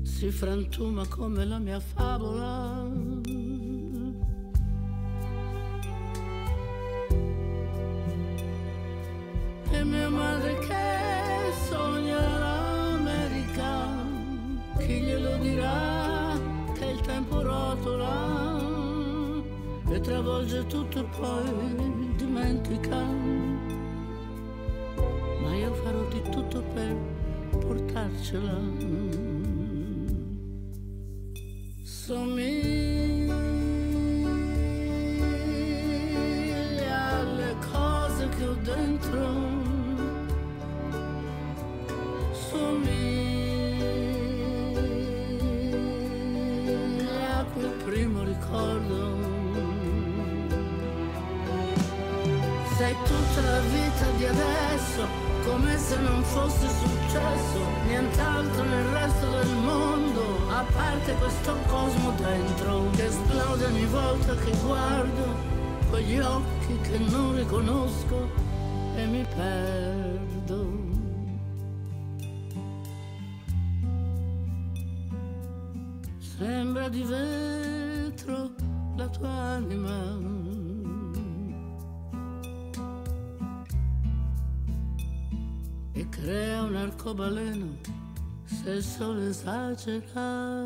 Si 0.02 0.32
frantuma 0.32 1.08
come 1.08 1.46
la 1.46 1.60
mia 1.60 1.80
favola. 1.80 3.19
Travolge 20.02 20.66
tutto 20.68 21.00
e 21.00 21.04
poi 21.18 22.16
dimentica. 22.16 23.04
Ma 25.42 25.56
io 25.56 25.74
farò 25.74 26.08
di 26.08 26.22
tutto 26.30 26.62
per 26.74 26.96
portarcela. 27.50 28.60
Somiglia 31.84 32.79
vita 54.00 54.12
di 54.18 54.26
adesso, 54.26 55.08
come 55.46 55.78
se 55.78 56.00
non 56.00 56.24
fosse 56.24 56.68
successo 56.68 57.60
nient'altro 57.86 58.64
nel 58.64 58.86
resto 58.86 59.30
del 59.30 59.56
mondo, 59.56 60.22
a 60.50 60.64
parte 60.74 61.14
questo 61.16 61.56
cosmo 61.68 62.12
dentro 62.12 62.90
che 62.92 63.06
esplode 63.06 63.66
ogni 63.66 63.86
volta 63.86 64.36
che 64.36 64.52
guardo 64.64 65.24
quegli 65.90 66.20
occhi 66.20 66.80
che 66.82 66.98
non 67.00 67.36
riconosco 67.36 68.30
e 68.96 69.06
mi 69.06 69.26
perdo. 69.36 70.88
Sembra 76.20 76.88
di 76.88 77.04
vetro 77.04 78.52
la 78.96 79.08
tua 79.08 79.30
anima. 79.30 80.39
E 86.00 86.08
crea 86.08 86.62
un 86.62 86.78
arcobaleno 86.78 87.78
se 88.46 88.70
il 88.70 88.84
sole 88.84 89.28
esagera. 89.28 90.64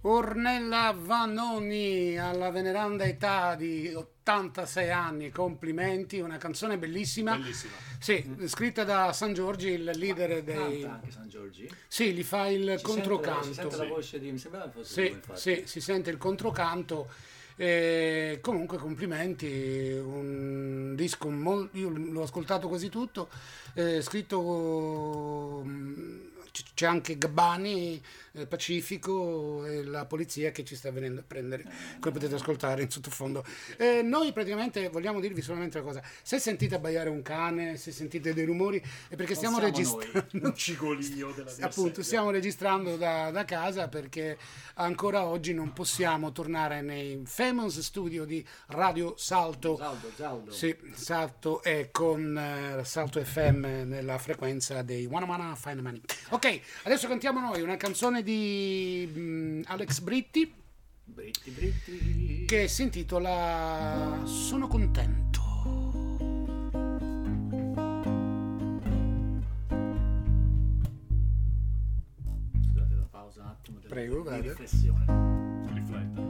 Ornella 0.00 0.94
Vanoni 0.96 2.16
alla 2.16 2.50
veneranda 2.50 3.04
età 3.04 3.56
di 3.56 3.92
86 3.92 4.90
anni, 4.90 5.28
complimenti, 5.28 6.20
una 6.20 6.38
canzone 6.38 6.78
bellissima. 6.78 7.36
Bellissima. 7.36 7.72
Sì, 7.98 8.36
scritta 8.46 8.84
da 8.84 9.12
San 9.12 9.34
Giorgi, 9.34 9.68
il 9.68 9.90
leader 9.94 10.42
dei... 10.42 10.80
Canta 10.80 10.94
anche 10.94 11.10
San 11.10 11.28
Giorgi. 11.28 11.70
Sì, 11.88 12.14
gli 12.14 12.22
fa 12.22 12.46
il 12.48 12.76
Si 12.78 12.84
controcanto. 12.84 13.52
Sente, 13.52 13.52
si 13.52 13.60
sente 13.60 13.76
la 13.76 13.84
voce 13.84 14.18
di... 14.18 14.32
Mi 14.32 14.38
sembrava 14.38 14.70
fosse 14.70 14.92
Sì, 14.94 15.00
lui, 15.00 15.10
infatti. 15.10 15.40
sì, 15.40 15.62
si 15.66 15.80
sente 15.82 16.08
il 16.08 16.16
controcanto. 16.16 17.10
E 17.60 18.38
comunque 18.40 18.78
complimenti, 18.78 19.90
un 20.00 20.94
disco 20.94 21.28
molto, 21.28 21.76
io 21.76 21.88
l'ho 21.88 22.22
ascoltato 22.22 22.68
quasi 22.68 22.88
tutto, 22.88 23.28
eh, 23.74 24.00
scritto 24.00 25.64
mm, 25.66 26.18
c'è 26.74 26.86
anche 26.86 27.18
Gabbani, 27.18 28.00
Pacifico 28.46 29.64
e 29.66 29.84
la 29.84 30.06
polizia 30.06 30.50
che 30.50 30.64
ci 30.64 30.76
sta 30.76 30.90
venendo 30.90 31.20
a 31.20 31.24
prendere, 31.26 31.64
come 32.00 32.14
potete 32.14 32.34
ascoltare 32.34 32.82
in 32.82 32.90
sottofondo. 32.90 33.44
Eh, 33.76 34.02
noi 34.02 34.32
praticamente 34.32 34.88
vogliamo 34.88 35.20
dirvi 35.20 35.42
solamente 35.42 35.78
una 35.78 35.86
cosa, 35.86 36.02
se 36.22 36.38
sentite 36.38 36.76
abbaiare 36.76 37.10
un 37.10 37.22
cane, 37.22 37.76
se 37.76 37.92
sentite 37.92 38.32
dei 38.32 38.44
rumori 38.44 38.82
è 39.08 39.16
perché 39.16 39.34
stiamo 39.34 39.58
siamo 39.58 39.74
registrando... 39.74 40.26
noi, 40.32 40.44
un 40.44 40.54
cigolio 40.56 41.32
della 41.32 41.52
mia 41.56 41.66
Appunto, 41.66 41.88
sedia. 41.88 42.04
stiamo 42.04 42.30
registrando 42.30 42.96
da, 42.96 43.30
da 43.30 43.44
casa 43.44 43.88
perché 43.88 44.36
ancora 44.74 45.24
oggi 45.26 45.52
non 45.52 45.72
possiamo 45.72 46.32
tornare 46.32 46.80
nei 46.80 47.22
famous 47.24 47.80
studio 47.80 48.24
di 48.24 48.44
Radio 48.68 49.14
Salto. 49.16 49.76
Zaldo, 49.76 50.10
Zaldo. 50.14 50.50
Sì, 50.52 50.76
Salto 50.92 51.62
è 51.62 51.88
con 51.90 52.36
eh, 52.36 52.84
Salto 52.84 53.22
FM 53.22 53.86
nella 53.86 54.18
frequenza 54.18 54.82
dei 54.82 55.06
Wanna 55.06 55.26
Wanna 55.26 55.54
Fine 55.56 55.82
Money. 55.82 56.00
Ok, 56.30 56.60
adesso 56.84 57.08
cantiamo 57.08 57.40
noi 57.40 57.62
una 57.62 57.76
canzone 57.76 58.22
di 58.22 58.27
mm, 58.32 59.62
Alex 59.66 60.00
Britti 60.00 60.52
Britti, 61.04 61.50
britti. 61.50 62.44
che 62.46 62.68
si 62.68 62.82
intitola 62.82 64.20
Sono 64.24 64.66
contento. 64.68 65.36
Scusate 72.62 72.94
la 72.94 73.06
pausa 73.10 73.42
un 73.42 73.48
attimo. 73.48 73.78
della- 73.80 73.94
Prego, 73.94 74.18
di 74.18 74.22
vada. 74.28 74.42
riflessione. 74.42 75.04
Rifletta. 75.72 76.26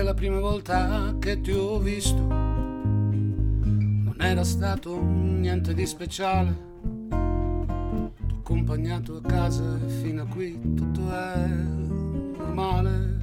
Perché 0.00 0.14
la 0.14 0.18
prima 0.18 0.40
volta 0.40 1.14
che 1.18 1.42
ti 1.42 1.52
ho 1.52 1.78
visto 1.78 2.16
non 2.16 4.16
era 4.18 4.42
stato 4.44 4.98
niente 4.98 5.74
di 5.74 5.84
speciale. 5.84 6.56
T'ho 7.10 8.38
accompagnato 8.38 9.16
a 9.16 9.20
casa 9.20 9.78
e 9.84 9.88
fino 9.90 10.22
a 10.22 10.26
qui 10.26 10.58
tutto 10.74 11.02
è 11.12 11.44
normale. 11.44 13.18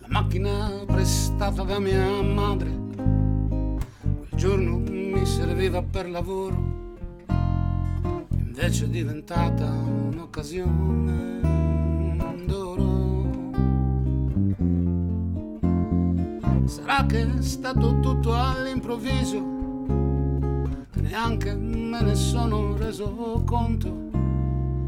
La 0.00 0.08
macchina 0.08 0.82
prestata 0.84 1.62
da 1.62 1.78
mia 1.78 2.20
madre 2.20 2.68
quel 2.96 4.28
giorno 4.34 4.78
mi 4.78 5.24
serviva 5.24 5.84
per 5.84 6.10
lavoro 6.10 6.72
invece 8.30 8.86
è 8.86 8.88
diventata 8.88 9.66
un'occasione 9.66 11.53
Sarà 16.74 17.06
che 17.06 17.22
è 17.22 17.40
stato 17.40 18.00
tutto 18.00 18.34
all'improvviso, 18.34 19.38
che 20.90 21.02
neanche 21.02 21.54
me 21.54 22.02
ne 22.02 22.16
sono 22.16 22.76
reso 22.76 23.44
conto. 23.46 24.10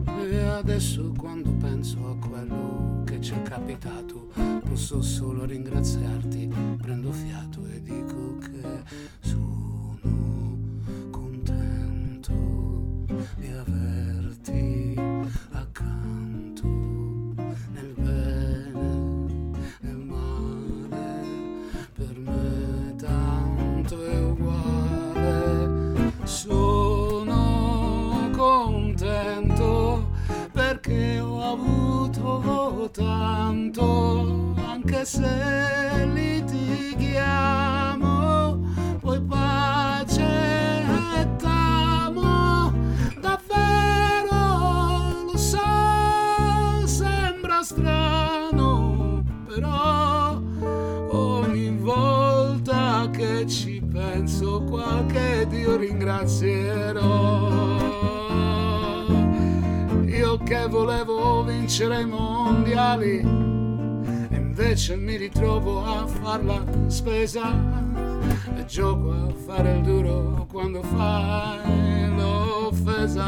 E 0.04 0.38
adesso 0.42 1.12
quando 1.16 1.52
penso 1.52 2.08
a 2.08 2.26
quello 2.26 3.04
che 3.04 3.20
ci 3.20 3.34
è 3.34 3.42
capitato, 3.42 4.32
posso 4.68 5.00
solo 5.00 5.44
ringraziarti, 5.44 6.50
prendo 6.78 7.12
fiato 7.12 7.64
e 7.72 7.80
dico 7.80 8.36
che 8.38 8.82
sono 9.20 9.96
contento 11.12 12.32
di 13.36 13.46
averti 13.46 14.75
tanto 32.96 34.54
se 35.06 36.04
litighiamo, 36.14 36.98
poi 38.98 39.20
pace 39.20 40.82
e 41.20 41.36
t'amo. 41.36 42.72
Davvero 43.20 44.40
lo 45.30 45.36
so, 45.36 46.86
sembra 46.86 47.62
strano, 47.62 49.22
però 49.46 50.40
ogni 51.10 51.70
volta 51.78 53.08
che 53.12 53.46
ci 53.46 53.80
penso 53.80 54.64
qualche 54.64 55.46
Dio 55.48 55.76
ringrazierò. 55.76 57.35
Che 60.46 60.68
volevo 60.68 61.42
vincere 61.42 62.02
i 62.02 62.06
mondiali 62.06 63.18
e 63.18 64.36
invece 64.36 64.94
mi 64.94 65.16
ritrovo 65.16 65.84
a 65.84 66.06
far 66.06 66.44
la 66.44 66.64
spesa 66.86 67.52
e 68.54 68.64
gioco 68.64 69.10
a 69.10 69.28
fare 69.44 69.78
il 69.78 69.82
duro 69.82 70.46
quando 70.48 70.82
fai 70.82 72.14
l'offesa. 72.14 73.24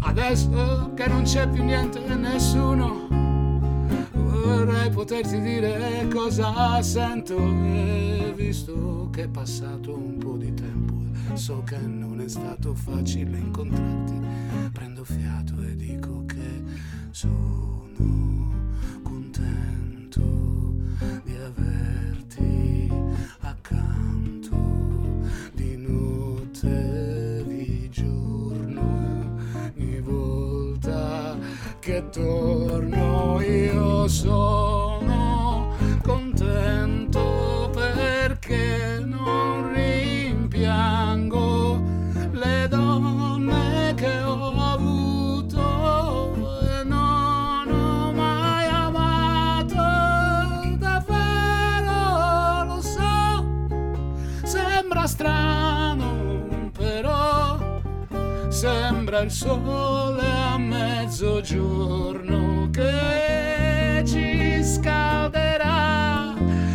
Adesso 0.00 0.92
che 0.94 1.06
non 1.06 1.24
c'è 1.24 1.46
più 1.46 1.62
niente 1.62 2.02
e 2.02 2.14
nessuno, 2.14 3.08
vorrei 4.12 4.88
poterti 4.88 5.38
dire 5.38 6.08
cosa 6.10 6.80
sento 6.80 7.36
e 7.36 8.32
visto 8.34 9.10
che 9.12 9.24
è 9.24 9.28
passato 9.28 9.94
un 9.94 10.16
po' 10.16 10.38
di 10.38 10.54
tempo 10.54 10.89
so 11.36 11.62
che 11.62 11.78
non 11.78 12.20
è 12.20 12.28
stato 12.28 12.74
facile 12.74 13.38
incontrarti, 13.38 14.20
prendo 14.72 15.04
fiato 15.04 15.54
e 15.62 15.76
dico 15.76 16.24
che 16.26 16.62
sono 17.10 18.52
contento 19.02 20.20
di 21.24 21.36
averti 21.36 22.92
accanto. 23.40 24.56
Di 25.54 25.76
notte 25.76 27.44
di 27.46 27.88
giorno 27.90 29.36
ogni 29.76 30.00
volta 30.00 31.36
che 31.78 32.08
torno 32.10 33.40
io 33.40 34.08
sono 34.08 34.49
sembra 59.20 59.24
il 59.24 59.30
sole 59.30 60.22
a 60.22 60.58
mezzogiorno 60.58 62.68
che 62.70 64.02
ci 64.06 64.64
scalderà. 64.64 66.34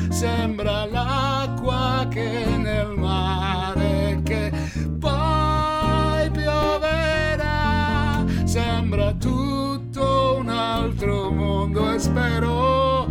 Sembra 0.09 0.85
l'acqua 0.85 2.05
che 2.09 2.45
nel 2.57 2.93
mare 2.95 4.21
che 4.23 4.51
poi 4.99 6.29
pioverà. 6.31 8.23
Sembra 8.43 9.13
tutto 9.13 10.37
un 10.39 10.49
altro 10.49 11.31
mondo 11.31 11.93
e 11.93 11.99
spero 11.99 13.07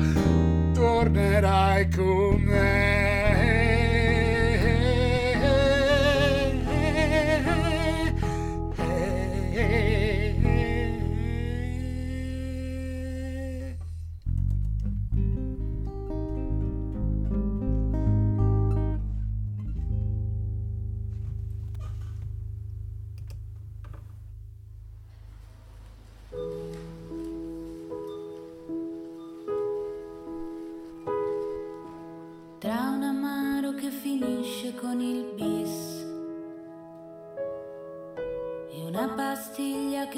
tornerai 0.73 1.89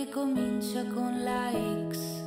che 0.07 0.11
comincia 0.11 0.85
con 0.87 1.23
la 1.23 1.51
X. 1.89 2.25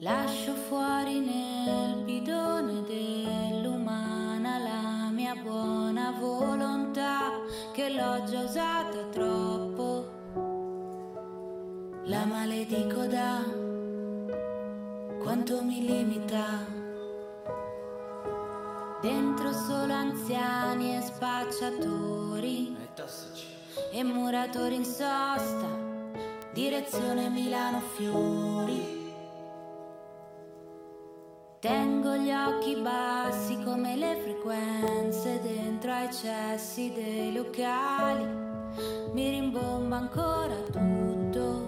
Lascio 0.00 0.54
fuori 0.54 1.20
nel 1.20 2.02
bidone 2.04 2.82
dell'umana 2.82 4.58
la 4.58 5.10
mia 5.10 5.34
buona 5.34 6.12
volontà 6.18 7.30
che 7.72 7.90
l'ho 7.90 8.24
già 8.24 8.40
usata 8.40 9.04
troppo. 9.10 10.14
La 12.04 12.24
maledico 12.24 13.06
da 13.06 13.42
quanto 15.22 15.62
mi 15.62 15.86
limita. 15.86 16.74
Dentro 19.00 19.52
solo 19.52 19.92
anziani 19.92 20.96
e 20.96 21.00
spacciatori 21.00 22.75
e 23.96 24.04
muratori 24.04 24.74
in 24.74 24.84
sosta, 24.84 25.70
direzione 26.52 27.30
Milano 27.30 27.80
Fiori. 27.80 29.14
Tengo 31.60 32.14
gli 32.16 32.30
occhi 32.30 32.76
bassi 32.82 33.58
come 33.62 33.96
le 33.96 34.16
frequenze 34.22 35.40
dentro 35.40 35.92
ai 35.92 36.12
cessi 36.12 36.92
dei 36.92 37.32
locali. 37.32 38.26
Mi 39.14 39.30
rimbomba 39.30 39.96
ancora 39.96 40.56
tutto. 40.70 41.65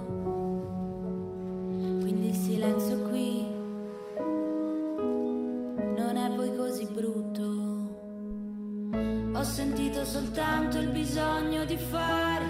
Sentito 9.79 10.05
soltanto 10.05 10.79
il 10.79 10.89
bisogno 10.89 11.65
di 11.65 11.77
fare 11.77 12.47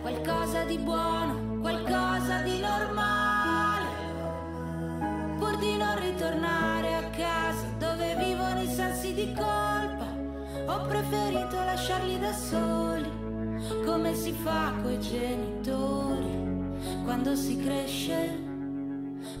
qualcosa 0.00 0.64
di 0.64 0.76
buono, 0.78 1.60
qualcosa 1.60 2.42
di 2.42 2.58
normale, 2.58 3.86
pur 5.38 5.56
di 5.58 5.76
non 5.76 6.00
ritornare 6.00 6.94
a 6.96 7.04
casa 7.10 7.64
dove 7.78 8.16
vivono 8.16 8.60
i 8.60 8.66
sensi 8.66 9.14
di 9.14 9.32
colpa. 9.32 10.10
Ho 10.66 10.86
preferito 10.88 11.54
lasciarli 11.54 12.18
da 12.18 12.32
soli, 12.32 13.08
come 13.84 14.16
si 14.16 14.32
fa 14.32 14.72
coi 14.82 14.98
genitori 14.98 16.40
quando 17.04 17.36
si 17.36 17.56
cresce 17.56 18.40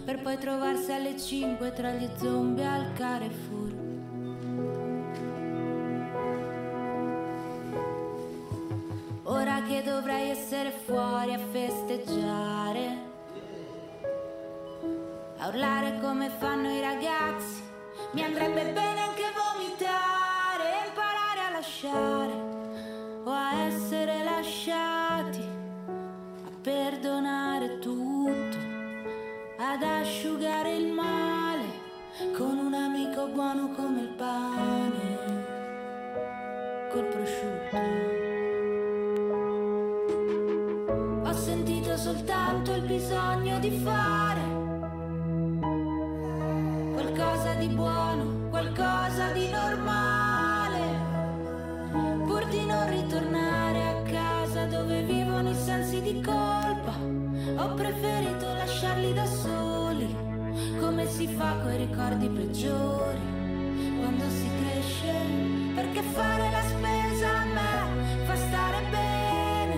per 0.04 0.20
poi 0.20 0.38
trovarsi 0.38 0.92
alle 0.92 1.18
5 1.18 1.72
tra 1.72 1.90
gli 1.90 2.08
zombie 2.16 2.64
al 2.64 2.92
Carrefour. 2.92 3.71
Che 9.72 9.82
dovrei 9.82 10.28
essere 10.28 10.70
fuori 10.70 11.32
a 11.32 11.38
festeggiare, 11.38 12.96
a 15.38 15.48
urlare 15.48 15.98
come 16.02 16.28
fanno 16.28 16.70
i 16.70 16.78
ragazzi, 16.78 17.62
mi 18.10 18.22
andrebbe 18.22 18.64
bene 18.64 19.00
anche 19.00 19.32
vomitare 19.34 20.88
imparare 20.88 21.40
a 21.48 21.50
lasciare 21.52 22.32
o 23.24 23.30
a 23.30 23.60
essere 23.62 24.22
lasciati, 24.24 25.40
a 25.40 26.50
perdonare 26.60 27.78
tutto 27.78 28.58
ad 29.56 29.82
asciugare 29.82 30.76
il 30.76 30.92
male 30.92 31.80
con 32.36 32.58
un 32.58 32.74
amico 32.74 33.26
buono 33.28 33.70
come 33.70 34.00
il 34.02 34.08
pane 34.08 35.20
col 36.90 37.04
prosciutto. 37.06 38.11
Soltanto 42.12 42.74
il 42.74 42.82
bisogno 42.82 43.58
di 43.58 43.70
fare 43.82 44.40
qualcosa 46.92 47.54
di 47.54 47.68
buono, 47.68 48.48
qualcosa 48.50 49.32
di 49.32 49.48
normale, 49.48 50.80
pur 52.26 52.44
di 52.48 52.66
non 52.66 52.90
ritornare 52.90 53.82
a 53.82 54.02
casa 54.02 54.66
dove 54.66 55.02
vivono 55.04 55.48
i 55.48 55.54
sensi 55.54 56.02
di 56.02 56.20
colpa. 56.20 56.92
Ho 57.56 57.74
preferito 57.74 58.46
lasciarli 58.56 59.14
da 59.14 59.24
soli, 59.24 60.14
come 60.80 61.08
si 61.08 61.26
fa 61.28 61.56
coi 61.62 61.78
ricordi 61.78 62.28
peggiori. 62.28 63.20
Quando 64.00 64.28
si 64.28 64.50
cresce, 64.60 65.14
perché 65.74 66.02
fare 66.02 66.50
la 66.50 66.62
spesa 66.62 67.28
a 67.28 67.44
me 67.44 68.24
fa 68.26 68.36
stare 68.36 68.82
bene, 68.90 69.76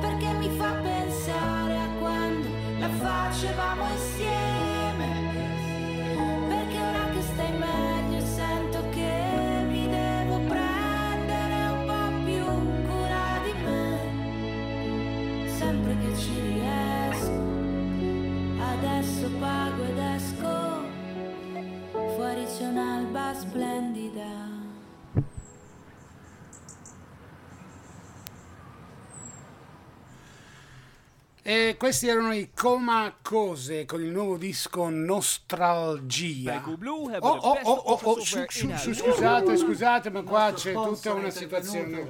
perché 0.00 0.32
mi 0.34 0.50
fa 0.58 0.70
quando 0.72 0.87
la 3.40 3.44
facevamo 3.54 4.17
E 31.48 31.76
questi 31.78 32.06
erano 32.06 32.34
i 32.34 32.50
Coma 32.54 33.16
Cose 33.22 33.86
con 33.86 34.02
il 34.02 34.10
nuovo 34.10 34.36
disco 34.36 34.90
Nostralgia. 34.90 36.62
Oh, 36.62 36.76
oh, 37.20 37.58
oh, 37.62 37.72
oh, 37.72 38.00
oh, 38.02 38.20
su- 38.20 38.44
su- 38.48 38.70
su- 38.76 38.92
scusate, 38.92 39.56
scusate, 39.56 40.10
ma 40.10 40.20
qua 40.24 40.52
c'è 40.54 40.74
tutta 40.74 41.14
una 41.14 41.30
situazione. 41.30 42.06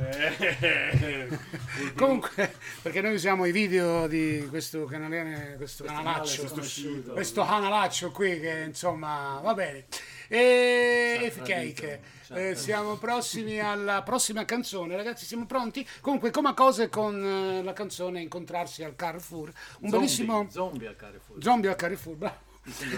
Comunque, 1.97 2.53
perché 2.82 3.01
noi 3.01 3.14
usiamo 3.14 3.45
i 3.45 3.53
video 3.53 4.09
di 4.09 4.45
questo 4.49 4.86
canale, 4.86 5.55
questo 5.57 5.84
canalaccio, 5.84 6.34
canale 6.34 6.49
sconosciuto. 6.49 7.12
questo 7.12 7.45
canalaccio 7.45 8.11
qui 8.11 8.41
che 8.41 8.64
insomma 8.66 9.39
va 9.41 9.55
bene. 9.55 9.84
E 10.28 11.32
cake. 11.42 12.00
Eh, 12.30 12.54
siamo 12.54 12.96
prossimi 12.96 13.58
alla 13.58 14.02
prossima 14.02 14.44
canzone, 14.44 14.94
ragazzi, 14.96 15.24
siamo 15.24 15.46
pronti? 15.46 15.86
Comunque, 16.02 16.30
come 16.30 16.52
cose 16.52 16.90
con 16.90 17.24
eh, 17.24 17.62
la 17.62 17.72
canzone 17.72 18.20
Incontrarsi 18.20 18.84
al 18.84 18.94
Carrefour, 18.94 19.48
un 19.48 19.54
Zombie, 19.88 19.90
bellissimo 19.90 20.46
Zombie 20.50 20.88
al 20.88 20.96
Carrefour. 20.96 21.42
zombie 21.42 21.70
al 21.70 21.76
Carrefour, 21.76 22.16
bravo. 22.16 22.46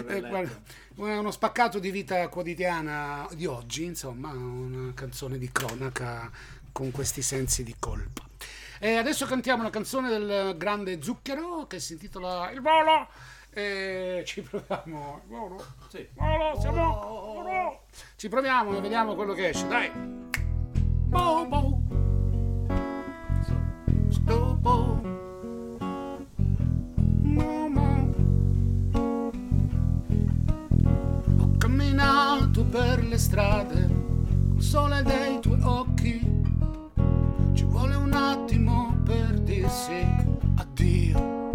Eh, 0.07 0.19
guarda, 0.19 0.61
uno 0.95 1.31
spaccato 1.31 1.79
di 1.79 1.91
vita 1.91 2.27
quotidiana 2.27 3.25
di 3.31 3.45
oggi, 3.45 3.85
insomma, 3.85 4.31
una 4.31 4.93
canzone 4.93 5.37
di 5.37 5.49
cronaca 5.49 6.29
con 6.73 6.91
questi 6.91 7.21
sensi 7.21 7.63
di 7.63 7.73
colpa. 7.79 8.27
E 8.79 8.95
adesso 8.95 9.25
cantiamo 9.25 9.61
una 9.61 9.69
canzone 9.69 10.09
del 10.09 10.57
grande 10.57 11.01
Zucchero 11.01 11.67
che 11.67 11.79
si 11.79 11.93
intitola 11.93 12.51
Il 12.51 12.59
volo. 12.59 13.07
E 13.53 14.23
ci 14.25 14.41
proviamo. 14.41 15.21
Volo. 15.27 15.63
Sì. 15.89 16.07
Volo, 16.13 16.59
siamo. 16.59 16.99
volo. 16.99 17.81
Ci 18.15 18.29
proviamo 18.29 18.77
e 18.77 18.81
vediamo 18.81 19.15
quello 19.15 19.33
che 19.33 19.49
esce, 19.49 19.67
dai. 19.67 19.91
Bow, 19.91 21.47
bow. 21.47 21.81
Sto 24.09 24.57
mo. 24.61 25.01
Ho 31.39 31.51
camminato 31.57 32.63
per 32.65 33.03
le 33.03 33.17
strade 33.17 33.89
col 34.49 34.61
sole 34.61 35.03
dei 35.03 35.39
tuoi 35.39 35.59
occhi. 35.63 36.41
Ci 37.53 37.63
vuole 37.65 37.95
un 37.95 38.13
attimo 38.13 38.95
per 39.03 39.39
dirsi 39.41 40.05
addio. 40.55 41.51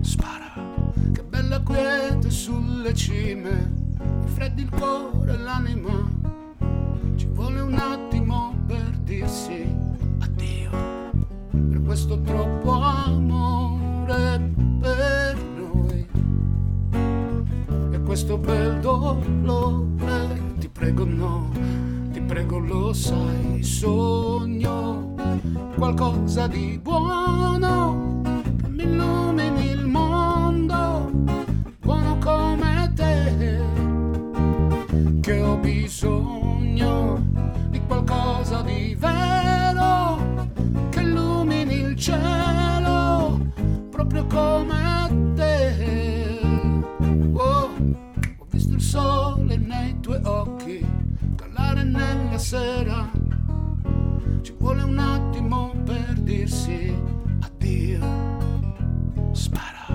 Spara, 0.00 0.51
quiete 1.72 2.30
sulle 2.30 2.94
cime. 2.94 3.72
Mi 3.98 4.28
freddi 4.28 4.62
il 4.62 4.70
cuore 4.70 5.32
e 5.32 5.36
l'anima. 5.38 6.10
Ci 7.16 7.26
vuole 7.32 7.60
un 7.60 7.74
attimo 7.74 8.54
per 8.66 8.90
dirsi 9.04 9.66
addio. 10.20 10.70
Per 11.50 11.82
questo 11.82 12.20
troppo 12.20 12.72
amore 12.72 14.50
per 14.80 15.36
noi 15.56 16.06
e 17.92 18.00
questo 18.02 18.36
bel 18.36 18.80
dolore 18.80 20.54
ti 20.58 20.68
prego 20.68 21.04
no 21.04 21.50
ti 22.12 22.20
prego 22.20 22.58
lo 22.58 22.92
sai 22.92 23.62
sogno 23.62 25.14
qualcosa 25.76 26.46
di 26.48 26.78
buono 26.82 28.22
che 28.60 28.68
mi 28.68 28.82
illumini 28.82 29.61
bisogno 35.62 37.24
di 37.70 37.80
qualcosa 37.86 38.60
di 38.62 38.94
vero 38.98 40.46
che 40.90 41.00
illumini 41.00 41.74
il 41.74 41.96
cielo 41.96 43.40
proprio 43.90 44.26
come 44.26 45.32
te. 45.34 46.40
Oh, 47.32 47.70
ho 48.36 48.46
visto 48.50 48.74
il 48.74 48.80
sole 48.80 49.56
nei 49.56 49.98
tuoi 50.00 50.20
occhi 50.24 50.84
calare 51.36 51.84
nella 51.84 52.38
sera. 52.38 53.10
Ci 54.42 54.54
vuole 54.58 54.82
un 54.82 54.98
attimo 54.98 55.72
per 55.84 56.14
dirsi 56.20 56.94
addio. 57.40 58.00
Spara, 59.30 59.86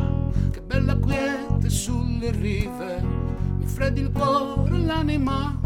che 0.51 0.61
bella 0.61 0.95
quiete 0.95 1.69
sulle 1.69 2.31
rive, 2.31 3.03
freddi 3.67 4.01
il 4.01 4.11
cuore 4.11 4.75
e 4.75 4.79
l'anima. 4.79 5.59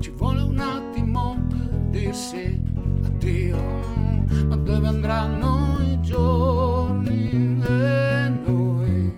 Ci 0.00 0.10
vuole 0.16 0.42
un 0.42 0.58
attimo 0.58 1.36
per 1.48 1.68
dirsi 1.90 2.60
addio, 3.04 3.56
ma 4.48 4.56
dove 4.56 4.88
andranno 4.88 5.76
i 5.80 6.00
giorni 6.00 7.62
e 7.62 8.32
noi? 8.44 9.12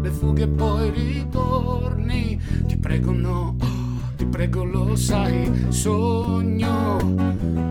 Le 0.00 0.10
fughe 0.10 0.42
e 0.42 0.48
poi 0.48 0.90
ritorni, 0.90 2.40
ti 2.66 2.76
prego 2.78 3.12
no, 3.12 3.56
ti 4.16 4.24
prego 4.24 4.64
lo 4.64 4.96
sai, 4.96 5.66
sogno 5.68 6.98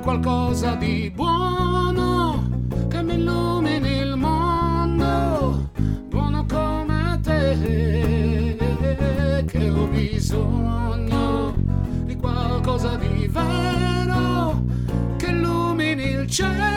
qualcosa 0.02 0.76
di 0.76 1.12
buono 1.16 2.50
che 2.90 3.02
mi 3.02 3.16
illumini 3.16 3.63
bisogno 10.34 11.54
di 12.06 12.16
qualcosa 12.16 12.96
di 12.96 13.28
vero 13.28 14.64
che 15.18 15.28
illumini 15.28 16.10
il 16.10 16.28
cielo 16.28 16.73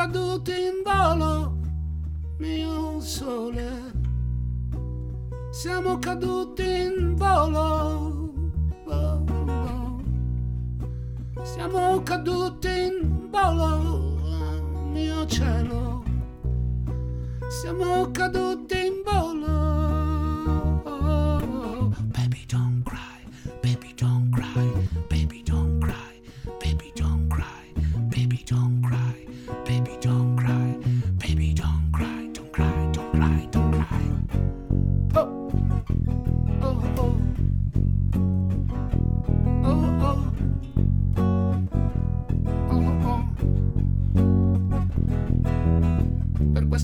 Caduti 0.00 0.52
in 0.52 0.82
volo, 0.82 1.58
mio 2.38 3.00
sole. 3.00 3.92
Siamo 5.50 5.98
caduti 5.98 6.62
in 6.62 7.14
volo. 7.16 8.32
oh, 8.86 9.24
oh. 9.46 10.02
Siamo 11.42 12.02
caduti 12.02 12.68
in 12.68 13.28
volo, 13.30 14.16
mio 14.90 15.26
cielo. 15.26 16.02
Siamo 17.48 18.10
caduti 18.10 18.79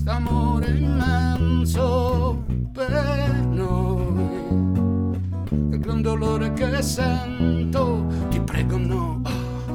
quest'amore 0.07 0.67
immenso 0.77 2.43
per 2.71 3.45
noi. 3.49 4.25
Il 5.49 5.79
gran 5.79 6.01
dolore 6.01 6.53
che 6.53 6.81
sento, 6.81 8.05
ti 8.29 8.39
prego 8.39 8.77
no, 8.77 9.21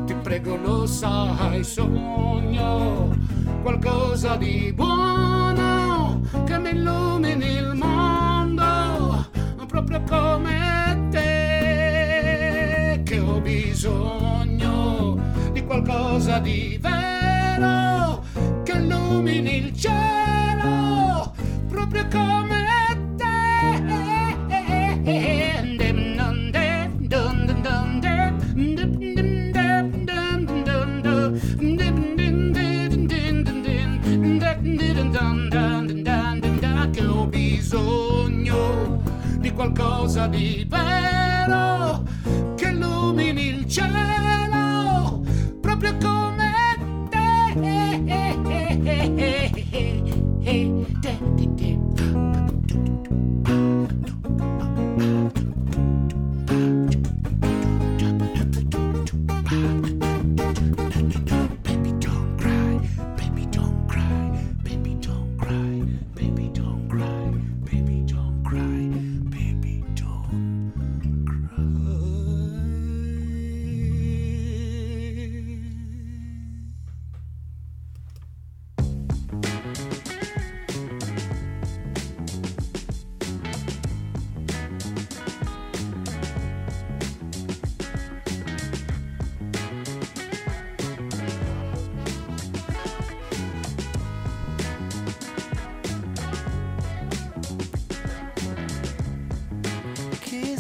ti 0.07 0.15
prego 0.15 0.57
lo 0.57 0.87
sai, 0.87 1.65
sogno 1.65 3.11
qualcosa 3.63 4.37
di 4.37 4.73
buono 4.75 6.21
che 6.45 6.59
mi 6.59 6.71
illumini 6.71 7.47
il 7.47 7.75
mondo 7.75 7.92
proprio 9.93 10.03
come 10.05 11.09
te 11.11 12.41
che 13.05 13.19
ho 13.19 13.41
bisogno 13.41 15.19
di 15.53 15.63
qualcosa 15.65 16.39
di 16.39 16.79
vero 16.81 18.25
che 18.65 18.73
illumini 18.73 19.57
il 19.57 19.77
cielo. 19.77 20.42
a 40.23 40.29
deep 40.29 40.72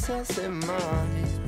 senza 0.02 0.42
e 0.42 0.48
mali 0.48 1.40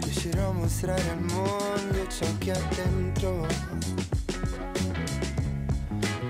Riuscirò 0.00 0.48
a 0.48 0.52
mostrare 0.52 1.08
al 1.08 1.20
mondo 1.20 2.06
ciò 2.08 2.26
che 2.38 2.50
ha 2.50 2.60
dentro. 2.74 3.46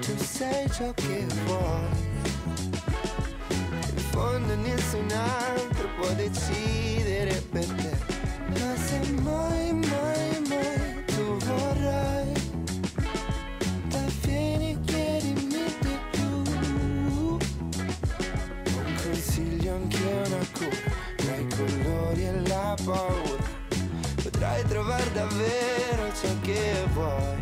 Tu 0.00 0.16
sei 0.18 0.70
ciò 0.70 0.92
che 0.92 1.26
vuoi. 1.46 1.88
In 3.48 4.02
fondo 4.10 4.54
nessun 4.56 5.10
altro 5.12 5.88
può 5.98 6.08
decidere 6.12 7.42
per 7.50 7.64
te. 7.64 7.96
Ma 8.48 8.76
se 8.76 9.12
mai 9.22 9.69
potrai 24.50 24.64
trovare 24.64 25.12
davvero 25.12 26.12
ciò 26.20 26.28
che 26.42 26.84
vuoi. 26.92 27.39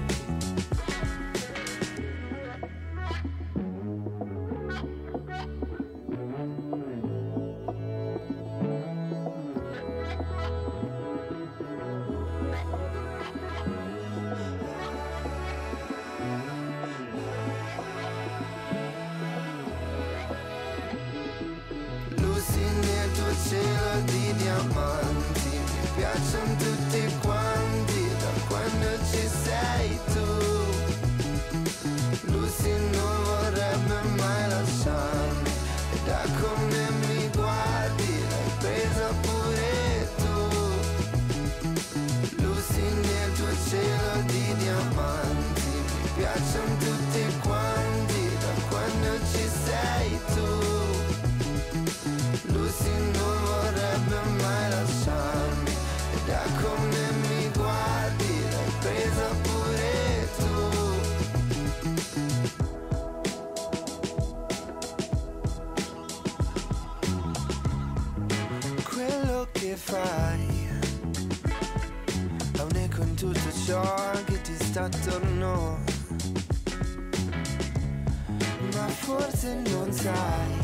sai 80.08 80.56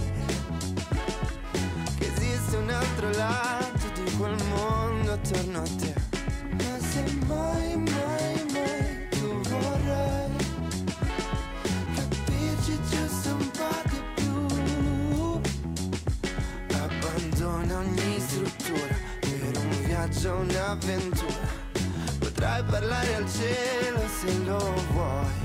che 1.99 2.07
esiste 2.15 2.57
un 2.57 2.71
altro 2.71 3.11
lato 3.11 3.87
di 3.95 4.11
quel 4.17 4.37
mondo 4.49 5.13
attorno 5.13 5.59
a 5.59 5.69
te. 5.81 5.95
Ma 6.53 6.79
se 6.79 7.03
mai, 7.27 7.77
mai, 7.77 8.45
mai 8.53 9.09
tu 9.11 9.41
vorrai 9.49 10.31
capirci 11.95 12.79
giusto 12.91 13.31
un 13.31 13.51
po' 13.51 13.83
di 13.91 14.01
più, 14.15 14.39
abbandona 16.77 17.79
ogni 17.79 18.21
struttura 18.21 18.97
per 19.21 19.59
un 19.59 19.85
viaggio, 19.85 20.35
un'avventura. 20.35 21.63
Potrai 22.19 22.63
parlare 22.65 23.15
al 23.17 23.29
cielo 23.31 24.01
se 24.21 24.39
lo 24.45 24.75
vuoi 24.93 25.44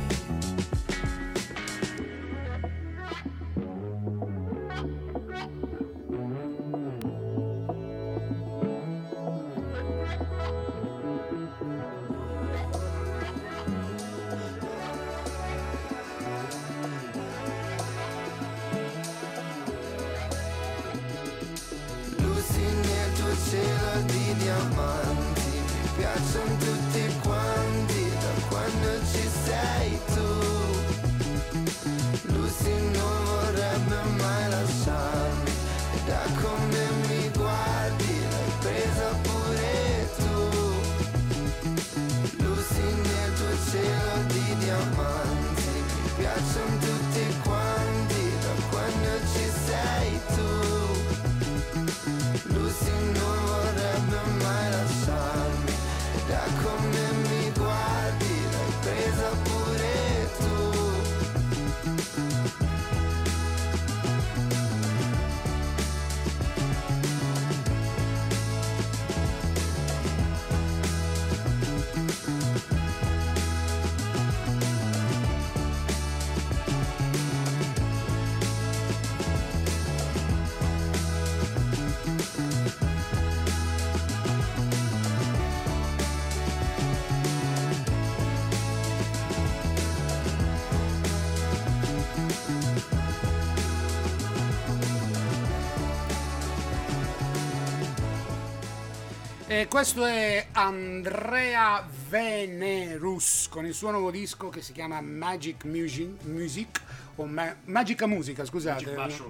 E 99.52 99.68
questo 99.68 100.06
è 100.06 100.50
Andrea 100.52 101.84
Venerus 102.08 103.48
con 103.50 103.66
il 103.66 103.74
suo 103.74 103.90
nuovo 103.90 104.12
disco 104.12 104.50
che 104.50 104.62
si 104.62 104.74
chiama 104.74 105.02
Magic 105.02 105.64
Music, 105.64 106.24
Music 106.26 106.80
o 107.16 107.26
Ma- 107.26 107.58
Magica 107.64 108.06
Musica, 108.06 108.46
scusate. 108.46 108.94
Magic. 108.94 109.24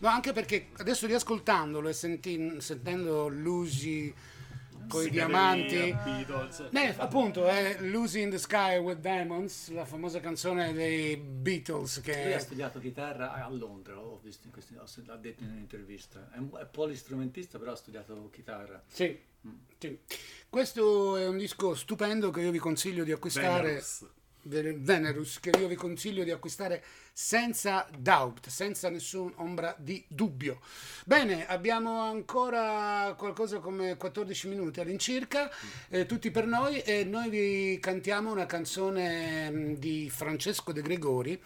No, 0.00 0.08
anche 0.08 0.32
perché 0.34 0.68
adesso 0.76 1.06
riascoltandolo 1.06 1.88
e 1.88 1.94
senti- 1.94 2.60
sentendo 2.60 3.28
Lucy 3.28 4.12
con 4.86 5.06
i 5.06 5.08
diamanti. 5.08 5.96
Beatles. 6.04 6.68
Beh, 6.68 6.96
appunto, 6.98 7.46
è 7.46 7.78
Lucy 7.80 8.20
in 8.20 8.28
the 8.28 8.38
Sky 8.38 8.76
with 8.76 8.98
Diamonds, 8.98 9.70
la 9.70 9.86
famosa 9.86 10.20
canzone 10.20 10.74
dei 10.74 11.16
Beatles 11.16 12.04
Lui 12.04 12.12
ha 12.12 12.34
che 12.34 12.38
studiato 12.38 12.80
chitarra 12.80 13.32
a 13.32 13.48
Londra, 13.48 13.98
ho 13.98 14.20
visto 14.22 14.46
in 14.46 14.52
questi, 14.52 14.76
ho 14.76 15.16
detto 15.16 15.42
in 15.42 15.52
un'intervista. 15.52 16.28
È, 16.34 16.36
un, 16.36 16.50
è 16.60 16.66
polistrumentista, 16.66 17.58
però 17.58 17.72
ha 17.72 17.76
studiato 17.76 18.28
chitarra. 18.30 18.82
Sì, 18.86 19.32
sì. 19.78 19.98
Questo 20.48 21.16
è 21.16 21.26
un 21.26 21.36
disco 21.36 21.74
stupendo 21.74 22.30
che 22.30 22.40
io 22.40 22.50
vi 22.50 22.58
consiglio 22.58 23.02
di 23.02 23.12
acquistare. 23.12 23.62
Venerus. 23.62 24.06
Ve- 24.42 24.76
Venerus, 24.78 25.40
che 25.40 25.50
io 25.58 25.66
vi 25.66 25.74
consiglio 25.74 26.22
di 26.22 26.30
acquistare 26.30 26.84
senza 27.12 27.88
doubt, 27.96 28.48
senza 28.48 28.88
nessun 28.88 29.32
ombra 29.36 29.74
di 29.78 30.04
dubbio. 30.08 30.60
Bene, 31.04 31.46
abbiamo 31.46 32.00
ancora 32.00 33.14
qualcosa 33.16 33.58
come 33.60 33.96
14 33.96 34.48
minuti 34.48 34.80
all'incirca, 34.80 35.50
eh, 35.88 36.06
tutti 36.06 36.30
per 36.30 36.46
noi, 36.46 36.80
e 36.80 37.04
noi 37.04 37.30
vi 37.30 37.78
cantiamo 37.80 38.30
una 38.30 38.46
canzone 38.46 39.50
mm, 39.50 39.72
di 39.74 40.10
Francesco 40.10 40.72
De 40.72 40.82
Gregori, 40.82 41.40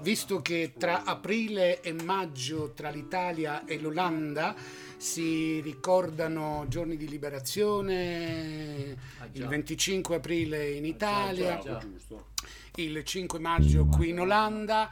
visto 0.00 0.42
che 0.42 0.72
tra 0.76 1.04
aprile 1.04 1.80
e 1.80 1.92
maggio 1.92 2.72
tra 2.72 2.90
l'Italia 2.90 3.64
e 3.64 3.78
l'Olanda 3.78 4.54
si 5.02 5.60
ricordano 5.62 6.64
giorni 6.68 6.96
di 6.96 7.08
liberazione, 7.08 8.96
il 9.32 9.46
25 9.48 10.14
aprile 10.14 10.70
in 10.70 10.84
Italia, 10.84 11.58
Giusto. 11.58 12.26
il 12.76 13.02
5 13.02 13.40
maggio 13.40 13.86
qui 13.86 14.10
in 14.10 14.20
Olanda, 14.20 14.88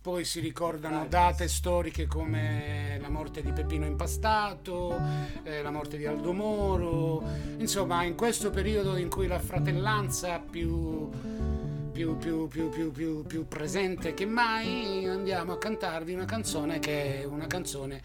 poi 0.00 0.24
si 0.24 0.40
ricordano 0.40 1.06
date 1.06 1.46
storiche 1.46 2.08
come 2.08 2.98
la 3.00 3.08
morte 3.08 3.40
di 3.40 3.52
Peppino 3.52 3.86
Impastato, 3.86 5.00
eh, 5.44 5.62
la 5.62 5.70
morte 5.70 5.96
di 5.96 6.06
Aldo 6.06 6.32
Moro, 6.32 7.22
insomma 7.58 8.02
in 8.02 8.16
questo 8.16 8.50
periodo 8.50 8.96
in 8.96 9.08
cui 9.08 9.28
la 9.28 9.38
fratellanza 9.38 10.40
più, 10.40 11.08
più, 11.92 12.16
più, 12.16 12.48
più, 12.48 12.68
più, 12.68 12.90
più, 12.90 13.24
più 13.24 13.46
presente 13.46 14.12
che 14.12 14.26
mai 14.26 15.06
andiamo 15.06 15.52
a 15.52 15.58
cantarvi 15.58 16.14
una 16.14 16.24
canzone 16.24 16.80
che 16.80 17.20
è 17.20 17.24
una 17.24 17.46
canzone 17.46 18.02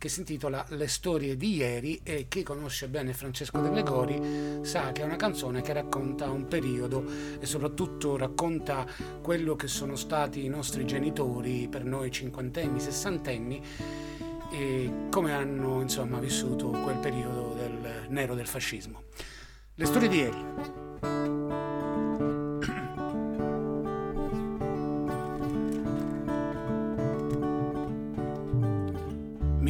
che 0.00 0.08
si 0.08 0.20
intitola 0.20 0.64
Le 0.70 0.88
storie 0.88 1.36
di 1.36 1.56
ieri 1.56 2.00
e 2.02 2.24
chi 2.26 2.42
conosce 2.42 2.88
bene 2.88 3.12
Francesco 3.12 3.60
De 3.60 3.68
Gregori 3.68 4.60
sa 4.62 4.92
che 4.92 5.02
è 5.02 5.04
una 5.04 5.16
canzone 5.16 5.60
che 5.60 5.74
racconta 5.74 6.30
un 6.30 6.48
periodo 6.48 7.04
e 7.38 7.44
soprattutto 7.44 8.16
racconta 8.16 8.86
quello 9.20 9.56
che 9.56 9.68
sono 9.68 9.96
stati 9.96 10.42
i 10.42 10.48
nostri 10.48 10.86
genitori 10.86 11.68
per 11.68 11.84
noi 11.84 12.10
cinquantenni, 12.10 12.80
sessantenni 12.80 13.62
e 14.50 14.90
come 15.10 15.34
hanno 15.34 15.82
insomma 15.82 16.18
vissuto 16.18 16.70
quel 16.70 16.96
periodo 16.96 17.52
del 17.52 18.06
nero 18.08 18.34
del 18.34 18.46
fascismo. 18.46 19.02
Le 19.74 19.84
storie 19.84 20.08
di 20.08 20.16
ieri. 20.16 21.69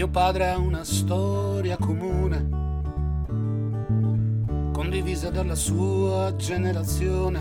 Mio 0.00 0.08
padre 0.08 0.48
ha 0.48 0.56
una 0.56 0.82
storia 0.82 1.76
comune, 1.76 2.48
condivisa 4.72 5.28
dalla 5.28 5.54
sua 5.54 6.34
generazione. 6.36 7.40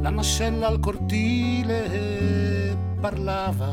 La 0.00 0.10
mascella 0.10 0.68
al 0.68 0.80
cortile 0.80 2.74
parlava. 2.98 3.68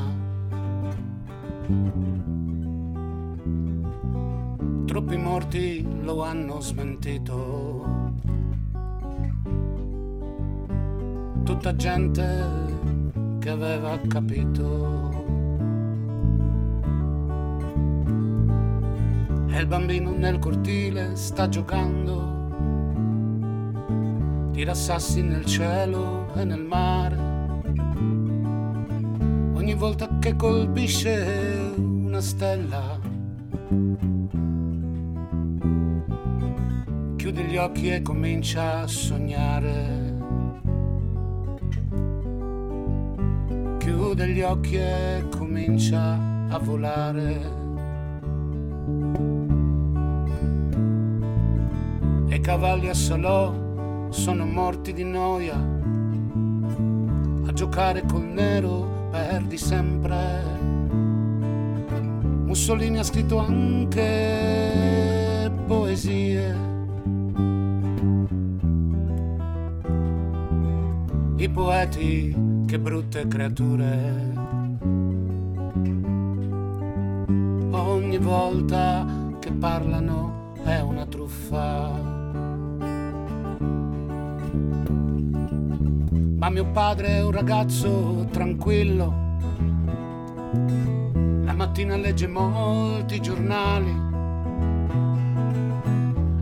Troppi 4.87 5.15
morti 5.15 5.87
lo 6.01 6.21
hanno 6.21 6.59
smentito. 6.59 7.85
Tutta 11.45 11.75
gente 11.77 12.27
che 13.39 13.49
aveva 13.49 13.97
capito. 14.05 15.26
E 19.57 19.61
il 19.61 19.65
bambino 19.65 20.11
nel 20.11 20.37
cortile 20.37 21.15
sta 21.15 21.49
giocando, 21.49 22.21
tira 24.51 24.75
sassi 24.75 25.23
nel 25.23 25.45
cielo 25.45 26.31
e 26.35 26.43
nel 26.43 26.61
mare. 26.61 27.17
Ogni 29.55 29.73
volta 29.73 30.19
che 30.19 30.35
colpisce 30.35 31.73
una 31.75 32.21
stella, 32.21 32.99
chiude 37.15 37.43
gli 37.45 37.57
occhi 37.57 37.89
e 37.89 38.03
comincia 38.03 38.81
a 38.81 38.87
sognare. 38.87 40.15
Chiude 43.79 44.27
gli 44.27 44.41
occhi 44.41 44.75
e 44.75 45.25
comincia 45.35 46.45
a 46.47 46.59
volare. 46.59 47.56
Cavalli 52.47 52.87
a 52.87 52.93
Salò 52.93 54.07
sono 54.07 54.45
morti 54.45 54.93
di 54.93 55.03
noia. 55.03 55.55
A 57.45 57.51
giocare 57.51 58.05
col 58.05 58.23
nero 58.23 59.09
perdi 59.11 59.57
sempre. 59.57 60.15
Mussolini 62.45 62.99
ha 62.99 63.03
scritto 63.03 63.39
anche 63.39 64.71
poesie. 65.65 66.55
I 71.35 71.49
poeti, 71.49 72.33
che 72.65 72.79
brutte 72.79 73.27
creature. 73.27 74.35
Ogni 77.71 78.17
volta 78.19 79.05
che 79.37 79.51
parlano 79.51 80.53
è 80.63 80.79
una 80.79 81.05
truffa. 81.05 82.16
Ma 86.47 86.53
mio 86.53 86.71
padre 86.71 87.07
è 87.09 87.21
un 87.21 87.31
ragazzo 87.31 88.25
tranquillo. 88.31 89.13
La 91.43 91.51
mattina 91.51 91.97
legge 91.97 92.25
molti 92.25 93.19
giornali. 93.19 93.91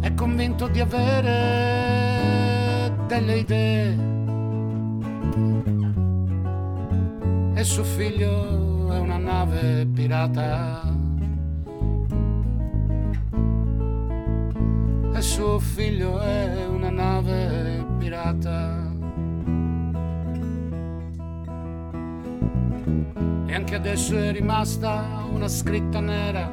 È 0.01 0.13
convinto 0.13 0.67
di 0.67 0.79
avere 0.79 2.03
delle 3.07 3.37
idee. 3.37 3.97
E 7.55 7.63
suo 7.63 7.83
figlio 7.83 8.91
è 8.91 8.99
una 8.99 9.17
nave 9.17 9.87
pirata. 9.91 10.83
E 15.15 15.21
suo 15.23 15.57
figlio 15.57 16.19
è 16.19 16.63
una 16.67 16.91
nave 16.91 17.83
pirata. 17.97 18.74
E 23.55 23.57
anche 23.57 23.75
adesso 23.75 24.17
è 24.17 24.33
rimasta 24.33 25.23
una 25.31 25.47
scritta 25.47 26.01
nera 26.01 26.51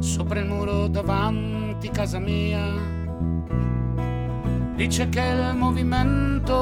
sopra 0.00 0.40
il 0.40 0.46
muro 0.46 0.88
davanti 0.88 1.88
casa 1.90 2.18
mia. 2.18 2.60
Dice 4.74 5.08
che 5.10 5.20
il 5.20 5.54
movimento 5.54 6.56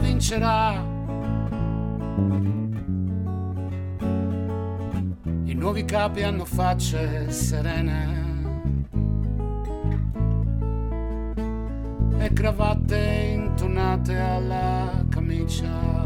vincerà. 0.00 0.82
I 5.44 5.52
nuovi 5.52 5.84
capi 5.84 6.22
hanno 6.22 6.46
facce 6.46 7.30
serene 7.30 8.22
e 12.16 12.32
cravatte 12.32 13.30
intonate 13.34 14.18
alla 14.18 15.04
camicia. 15.10 16.03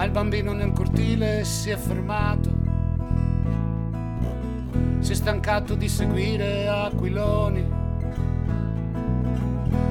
Ma 0.00 0.06
il 0.06 0.12
bambino 0.12 0.54
nel 0.54 0.72
cortile 0.72 1.44
si 1.44 1.68
è 1.68 1.76
fermato, 1.76 2.50
si 5.00 5.12
è 5.12 5.14
stancato 5.14 5.74
di 5.74 5.90
seguire 5.90 6.66
aquiloni, 6.68 7.70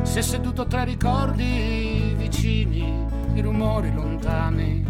si 0.02 0.18
è 0.18 0.22
seduto 0.24 0.66
tra 0.66 0.82
ricordi 0.82 2.16
vicini, 2.18 3.06
i 3.36 3.42
rumori 3.42 3.94
lontani. 3.94 4.84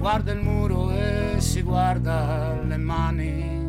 guarda 0.00 0.32
il 0.32 0.40
muro 0.40 0.90
e 0.90 1.36
si 1.38 1.62
guarda 1.62 2.60
le 2.64 2.76
mani. 2.76 3.68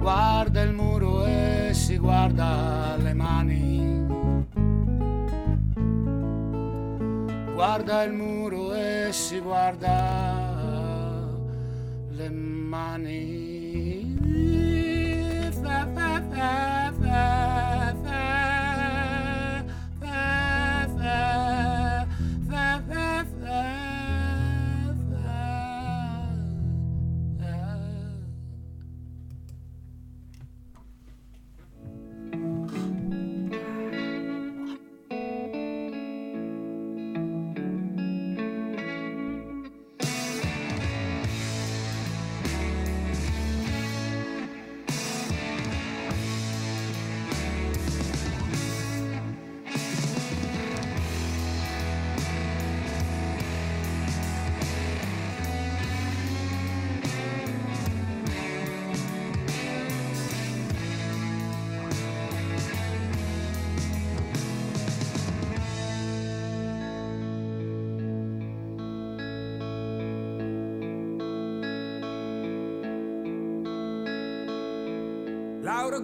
Guarda 0.00 0.60
il 0.60 0.74
muro 0.74 1.24
e 1.24 1.70
si 1.72 1.96
guarda 1.96 2.94
le 2.98 3.14
mani. 3.14 3.93
Guarda 7.74 8.04
il 8.04 8.12
muro 8.12 8.72
e 8.72 9.08
si 9.10 9.40
guarda 9.40 9.90
le 12.10 12.30
mani. 12.30 14.14
Fa, 15.60 15.88
fa, 15.92 16.22
fa, 16.30 16.73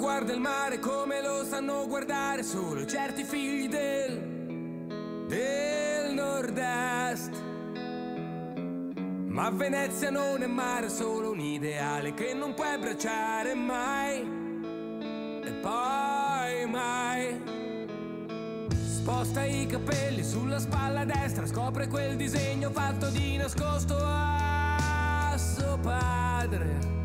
guarda 0.00 0.32
il 0.32 0.40
mare 0.40 0.78
come 0.78 1.20
lo 1.20 1.44
sanno 1.44 1.86
guardare 1.86 2.42
solo 2.42 2.86
certi 2.86 3.22
figli 3.22 3.68
del, 3.68 5.26
del 5.28 6.14
nord-est. 6.14 7.30
Ma 9.28 9.50
Venezia 9.50 10.08
non 10.08 10.42
è 10.42 10.46
mare, 10.46 10.88
solo 10.88 11.32
un 11.32 11.40
ideale 11.40 12.14
che 12.14 12.32
non 12.32 12.54
puoi 12.54 12.72
abbracciare 12.72 13.52
mai. 13.52 14.20
E 15.44 15.52
poi 15.60 16.66
mai. 16.66 17.38
Sposta 18.72 19.44
i 19.44 19.66
capelli 19.66 20.24
sulla 20.24 20.58
spalla 20.58 21.04
destra, 21.04 21.46
scopre 21.46 21.88
quel 21.88 22.16
disegno 22.16 22.70
fatto 22.70 23.10
di 23.10 23.36
nascosto 23.36 23.98
a 24.00 25.36
suo 25.36 25.78
padre. 25.78 26.99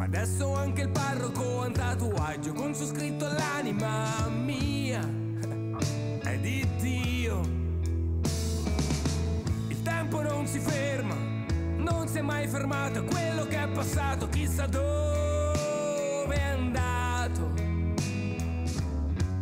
Ma 0.00 0.06
adesso 0.06 0.54
anche 0.54 0.80
il 0.80 0.88
parroco 0.88 1.60
ha 1.60 1.66
un 1.66 1.72
tatuaggio 1.74 2.54
con 2.54 2.74
su 2.74 2.86
scritto 2.86 3.26
l'anima 3.26 4.30
mia 4.30 5.06
è 6.22 6.38
di 6.38 6.66
Dio. 6.78 7.42
Il 9.68 9.82
tempo 9.82 10.22
non 10.22 10.46
si 10.46 10.58
ferma, 10.58 11.14
non 11.76 12.08
si 12.08 12.16
è 12.16 12.22
mai 12.22 12.48
fermato, 12.48 13.04
quello 13.04 13.44
che 13.44 13.62
è 13.62 13.68
passato, 13.68 14.26
chissà 14.30 14.64
dove 14.64 16.34
è 16.34 16.48
andato. 16.48 17.52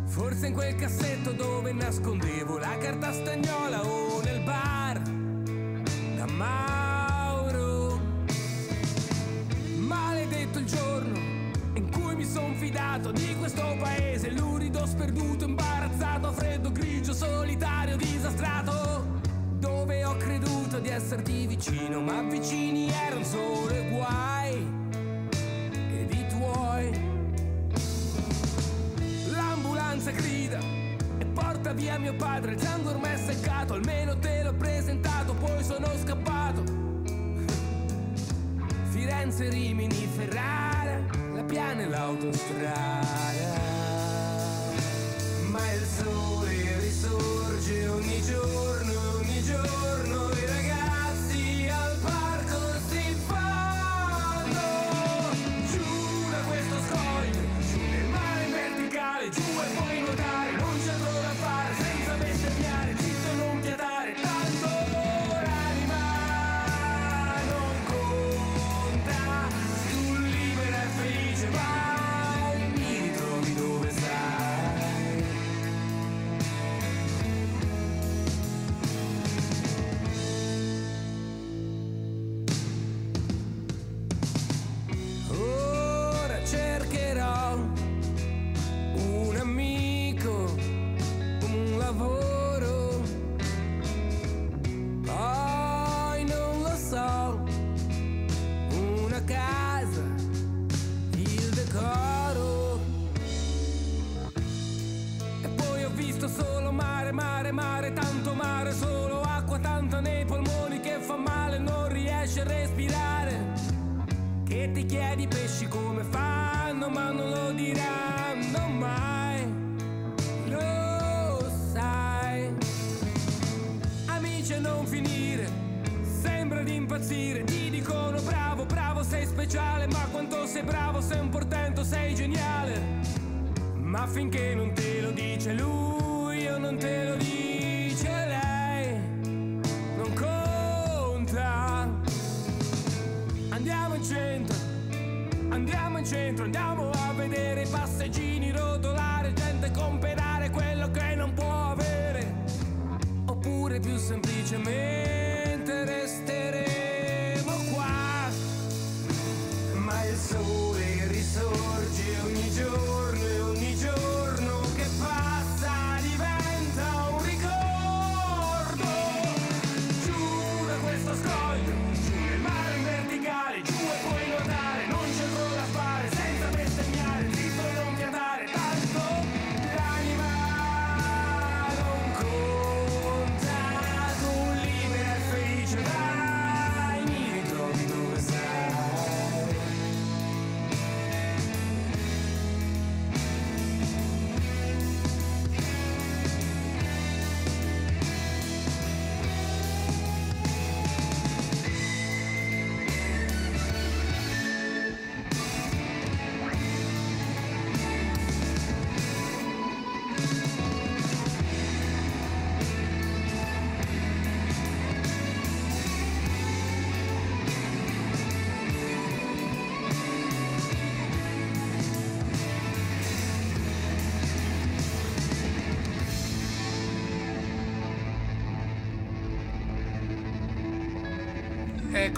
Forse 0.07 0.47
in 0.47 0.53
quel 0.53 0.75
cassetto 0.75 1.31
dove 1.31 1.71
nascondevo 1.71 2.57
la 2.57 2.77
carta 2.79 3.13
stagnola 3.13 3.81
o 3.85 4.21
nel 4.23 4.41
bar 4.41 4.99
da 6.17 6.25
Mauro. 6.33 6.78
Son 12.39 12.55
fidato 12.55 13.11
di 13.11 13.35
questo 13.37 13.75
paese, 13.79 14.31
lurido, 14.31 14.85
sperduto, 14.85 15.43
imbarazzato, 15.43 16.31
freddo, 16.31 16.71
grigio, 16.71 17.13
solitario, 17.13 17.97
disastrato. 17.97 19.17
Dove 19.57 20.05
ho 20.05 20.15
creduto 20.15 20.79
di 20.79 20.87
esserti 20.87 21.47
vicino, 21.47 21.99
ma 21.99 22.21
vicini 22.21 22.89
erano 22.89 23.25
solo 23.25 23.75
i 23.75 23.89
guai 23.89 24.67
ed 25.91 26.13
i 26.13 26.27
tuoi. 26.27 27.01
L'ambulanza 29.31 30.11
grida 30.11 30.59
e 31.17 31.25
porta 31.25 31.73
via 31.73 31.97
mio 31.99 32.15
padre, 32.15 32.53
il 32.53 32.61
sangue 32.61 32.91
ormai 32.91 33.15
è 33.15 33.17
seccato, 33.17 33.73
almeno 33.73 34.17
te 34.17 34.43
l'ho 34.43 34.53
presentato, 34.53 35.33
poi 35.33 35.61
sono 35.61 35.87
scappato. 36.01 36.63
Firenze, 38.91 39.49
Rimini, 39.49 40.07
Ferrara, 40.15 40.68
la 41.49 41.55
piana 41.55 41.81
e 41.81 41.87
l'autostrada. 41.87 43.57
Ma 45.47 45.73
il 45.73 45.85
sole 45.97 46.79
risorge 46.79 47.87
ogni 47.87 48.21
giorno, 48.21 48.93
ogni 49.17 49.41
giorno 49.43 50.29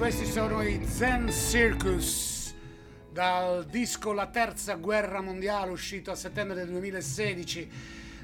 questi 0.02 0.26
sono 0.26 0.64
i 0.64 0.84
Zen 0.84 1.32
Circus 1.32 2.56
dal 3.12 3.68
disco 3.68 4.14
La 4.14 4.26
Terza 4.26 4.74
Guerra 4.74 5.22
Mondiale 5.22 5.70
uscito 5.70 6.10
a 6.10 6.16
settembre 6.16 6.56
del 6.56 6.70
2016. 6.70 7.72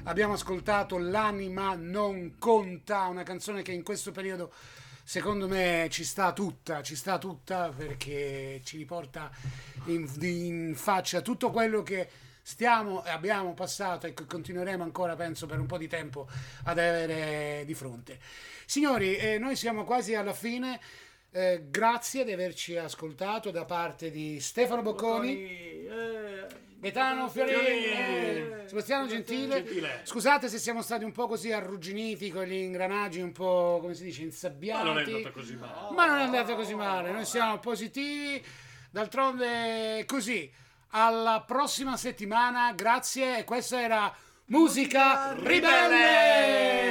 Abbiamo 0.02 0.32
ascoltato 0.32 0.98
L'anima 0.98 1.76
non 1.76 2.34
conta, 2.36 3.06
una 3.06 3.22
canzone 3.22 3.62
che 3.62 3.70
in 3.70 3.84
questo 3.84 4.10
periodo 4.10 4.52
secondo 5.04 5.46
me 5.46 5.86
ci 5.88 6.02
sta 6.02 6.32
tutta, 6.32 6.82
ci 6.82 6.96
sta 6.96 7.16
tutta 7.16 7.68
perché 7.68 8.60
ci 8.64 8.76
riporta 8.76 9.30
in, 9.84 10.08
in 10.22 10.74
faccia 10.74 11.20
tutto 11.20 11.52
quello 11.52 11.84
che 11.84 12.08
stiamo 12.42 13.04
e 13.04 13.10
abbiamo 13.10 13.54
passato 13.54 14.08
e 14.08 14.14
continueremo 14.14 14.82
ancora, 14.82 15.14
penso, 15.14 15.46
per 15.46 15.60
un 15.60 15.66
po' 15.66 15.78
di 15.78 15.86
tempo 15.86 16.26
ad 16.64 16.76
avere 16.76 17.62
di 17.64 17.74
fronte. 17.74 18.18
Signori, 18.66 19.14
eh, 19.14 19.38
noi 19.38 19.54
siamo 19.54 19.84
quasi 19.84 20.16
alla 20.16 20.32
fine. 20.32 20.80
Eh, 21.30 21.64
grazie 21.68 22.24
di 22.24 22.32
averci 22.32 22.76
ascoltato 22.76 23.50
da 23.50 23.66
parte 23.66 24.10
di 24.10 24.40
Stefano 24.40 24.80
Bocconi, 24.80 25.44
eh, 25.44 26.46
Gaetano 26.78 27.28
Fiorini, 27.28 27.84
eh, 27.84 28.62
Sebastiano 28.66 29.06
Gentile. 29.06 29.62
Scusate 30.04 30.48
se 30.48 30.58
siamo 30.58 30.80
stati 30.80 31.04
un 31.04 31.12
po' 31.12 31.26
così 31.26 31.52
arrugginiti 31.52 32.30
con 32.30 32.44
gli 32.44 32.54
ingranaggi 32.54 33.20
un 33.20 33.32
po' 33.32 33.78
come 33.80 33.92
si 33.92 34.04
dice 34.04 34.22
insabbiati. 34.22 34.86
Ma 34.86 34.92
non 34.94 34.98
è 34.98 35.04
andata 35.04 35.30
così 35.30 35.54
male. 35.56 35.94
Ma 35.94 36.06
non 36.06 36.18
è 36.18 36.22
andata 36.22 36.54
così 36.54 36.74
male, 36.74 37.12
noi 37.12 37.26
siamo 37.26 37.58
positivi. 37.58 38.42
D'altronde 38.90 40.04
così. 40.06 40.50
Alla 40.92 41.44
prossima 41.46 41.98
settimana, 41.98 42.72
grazie. 42.72 43.40
E 43.40 43.44
questa 43.44 43.78
era 43.82 44.10
Musica 44.46 45.34
Ribelle. 45.34 46.88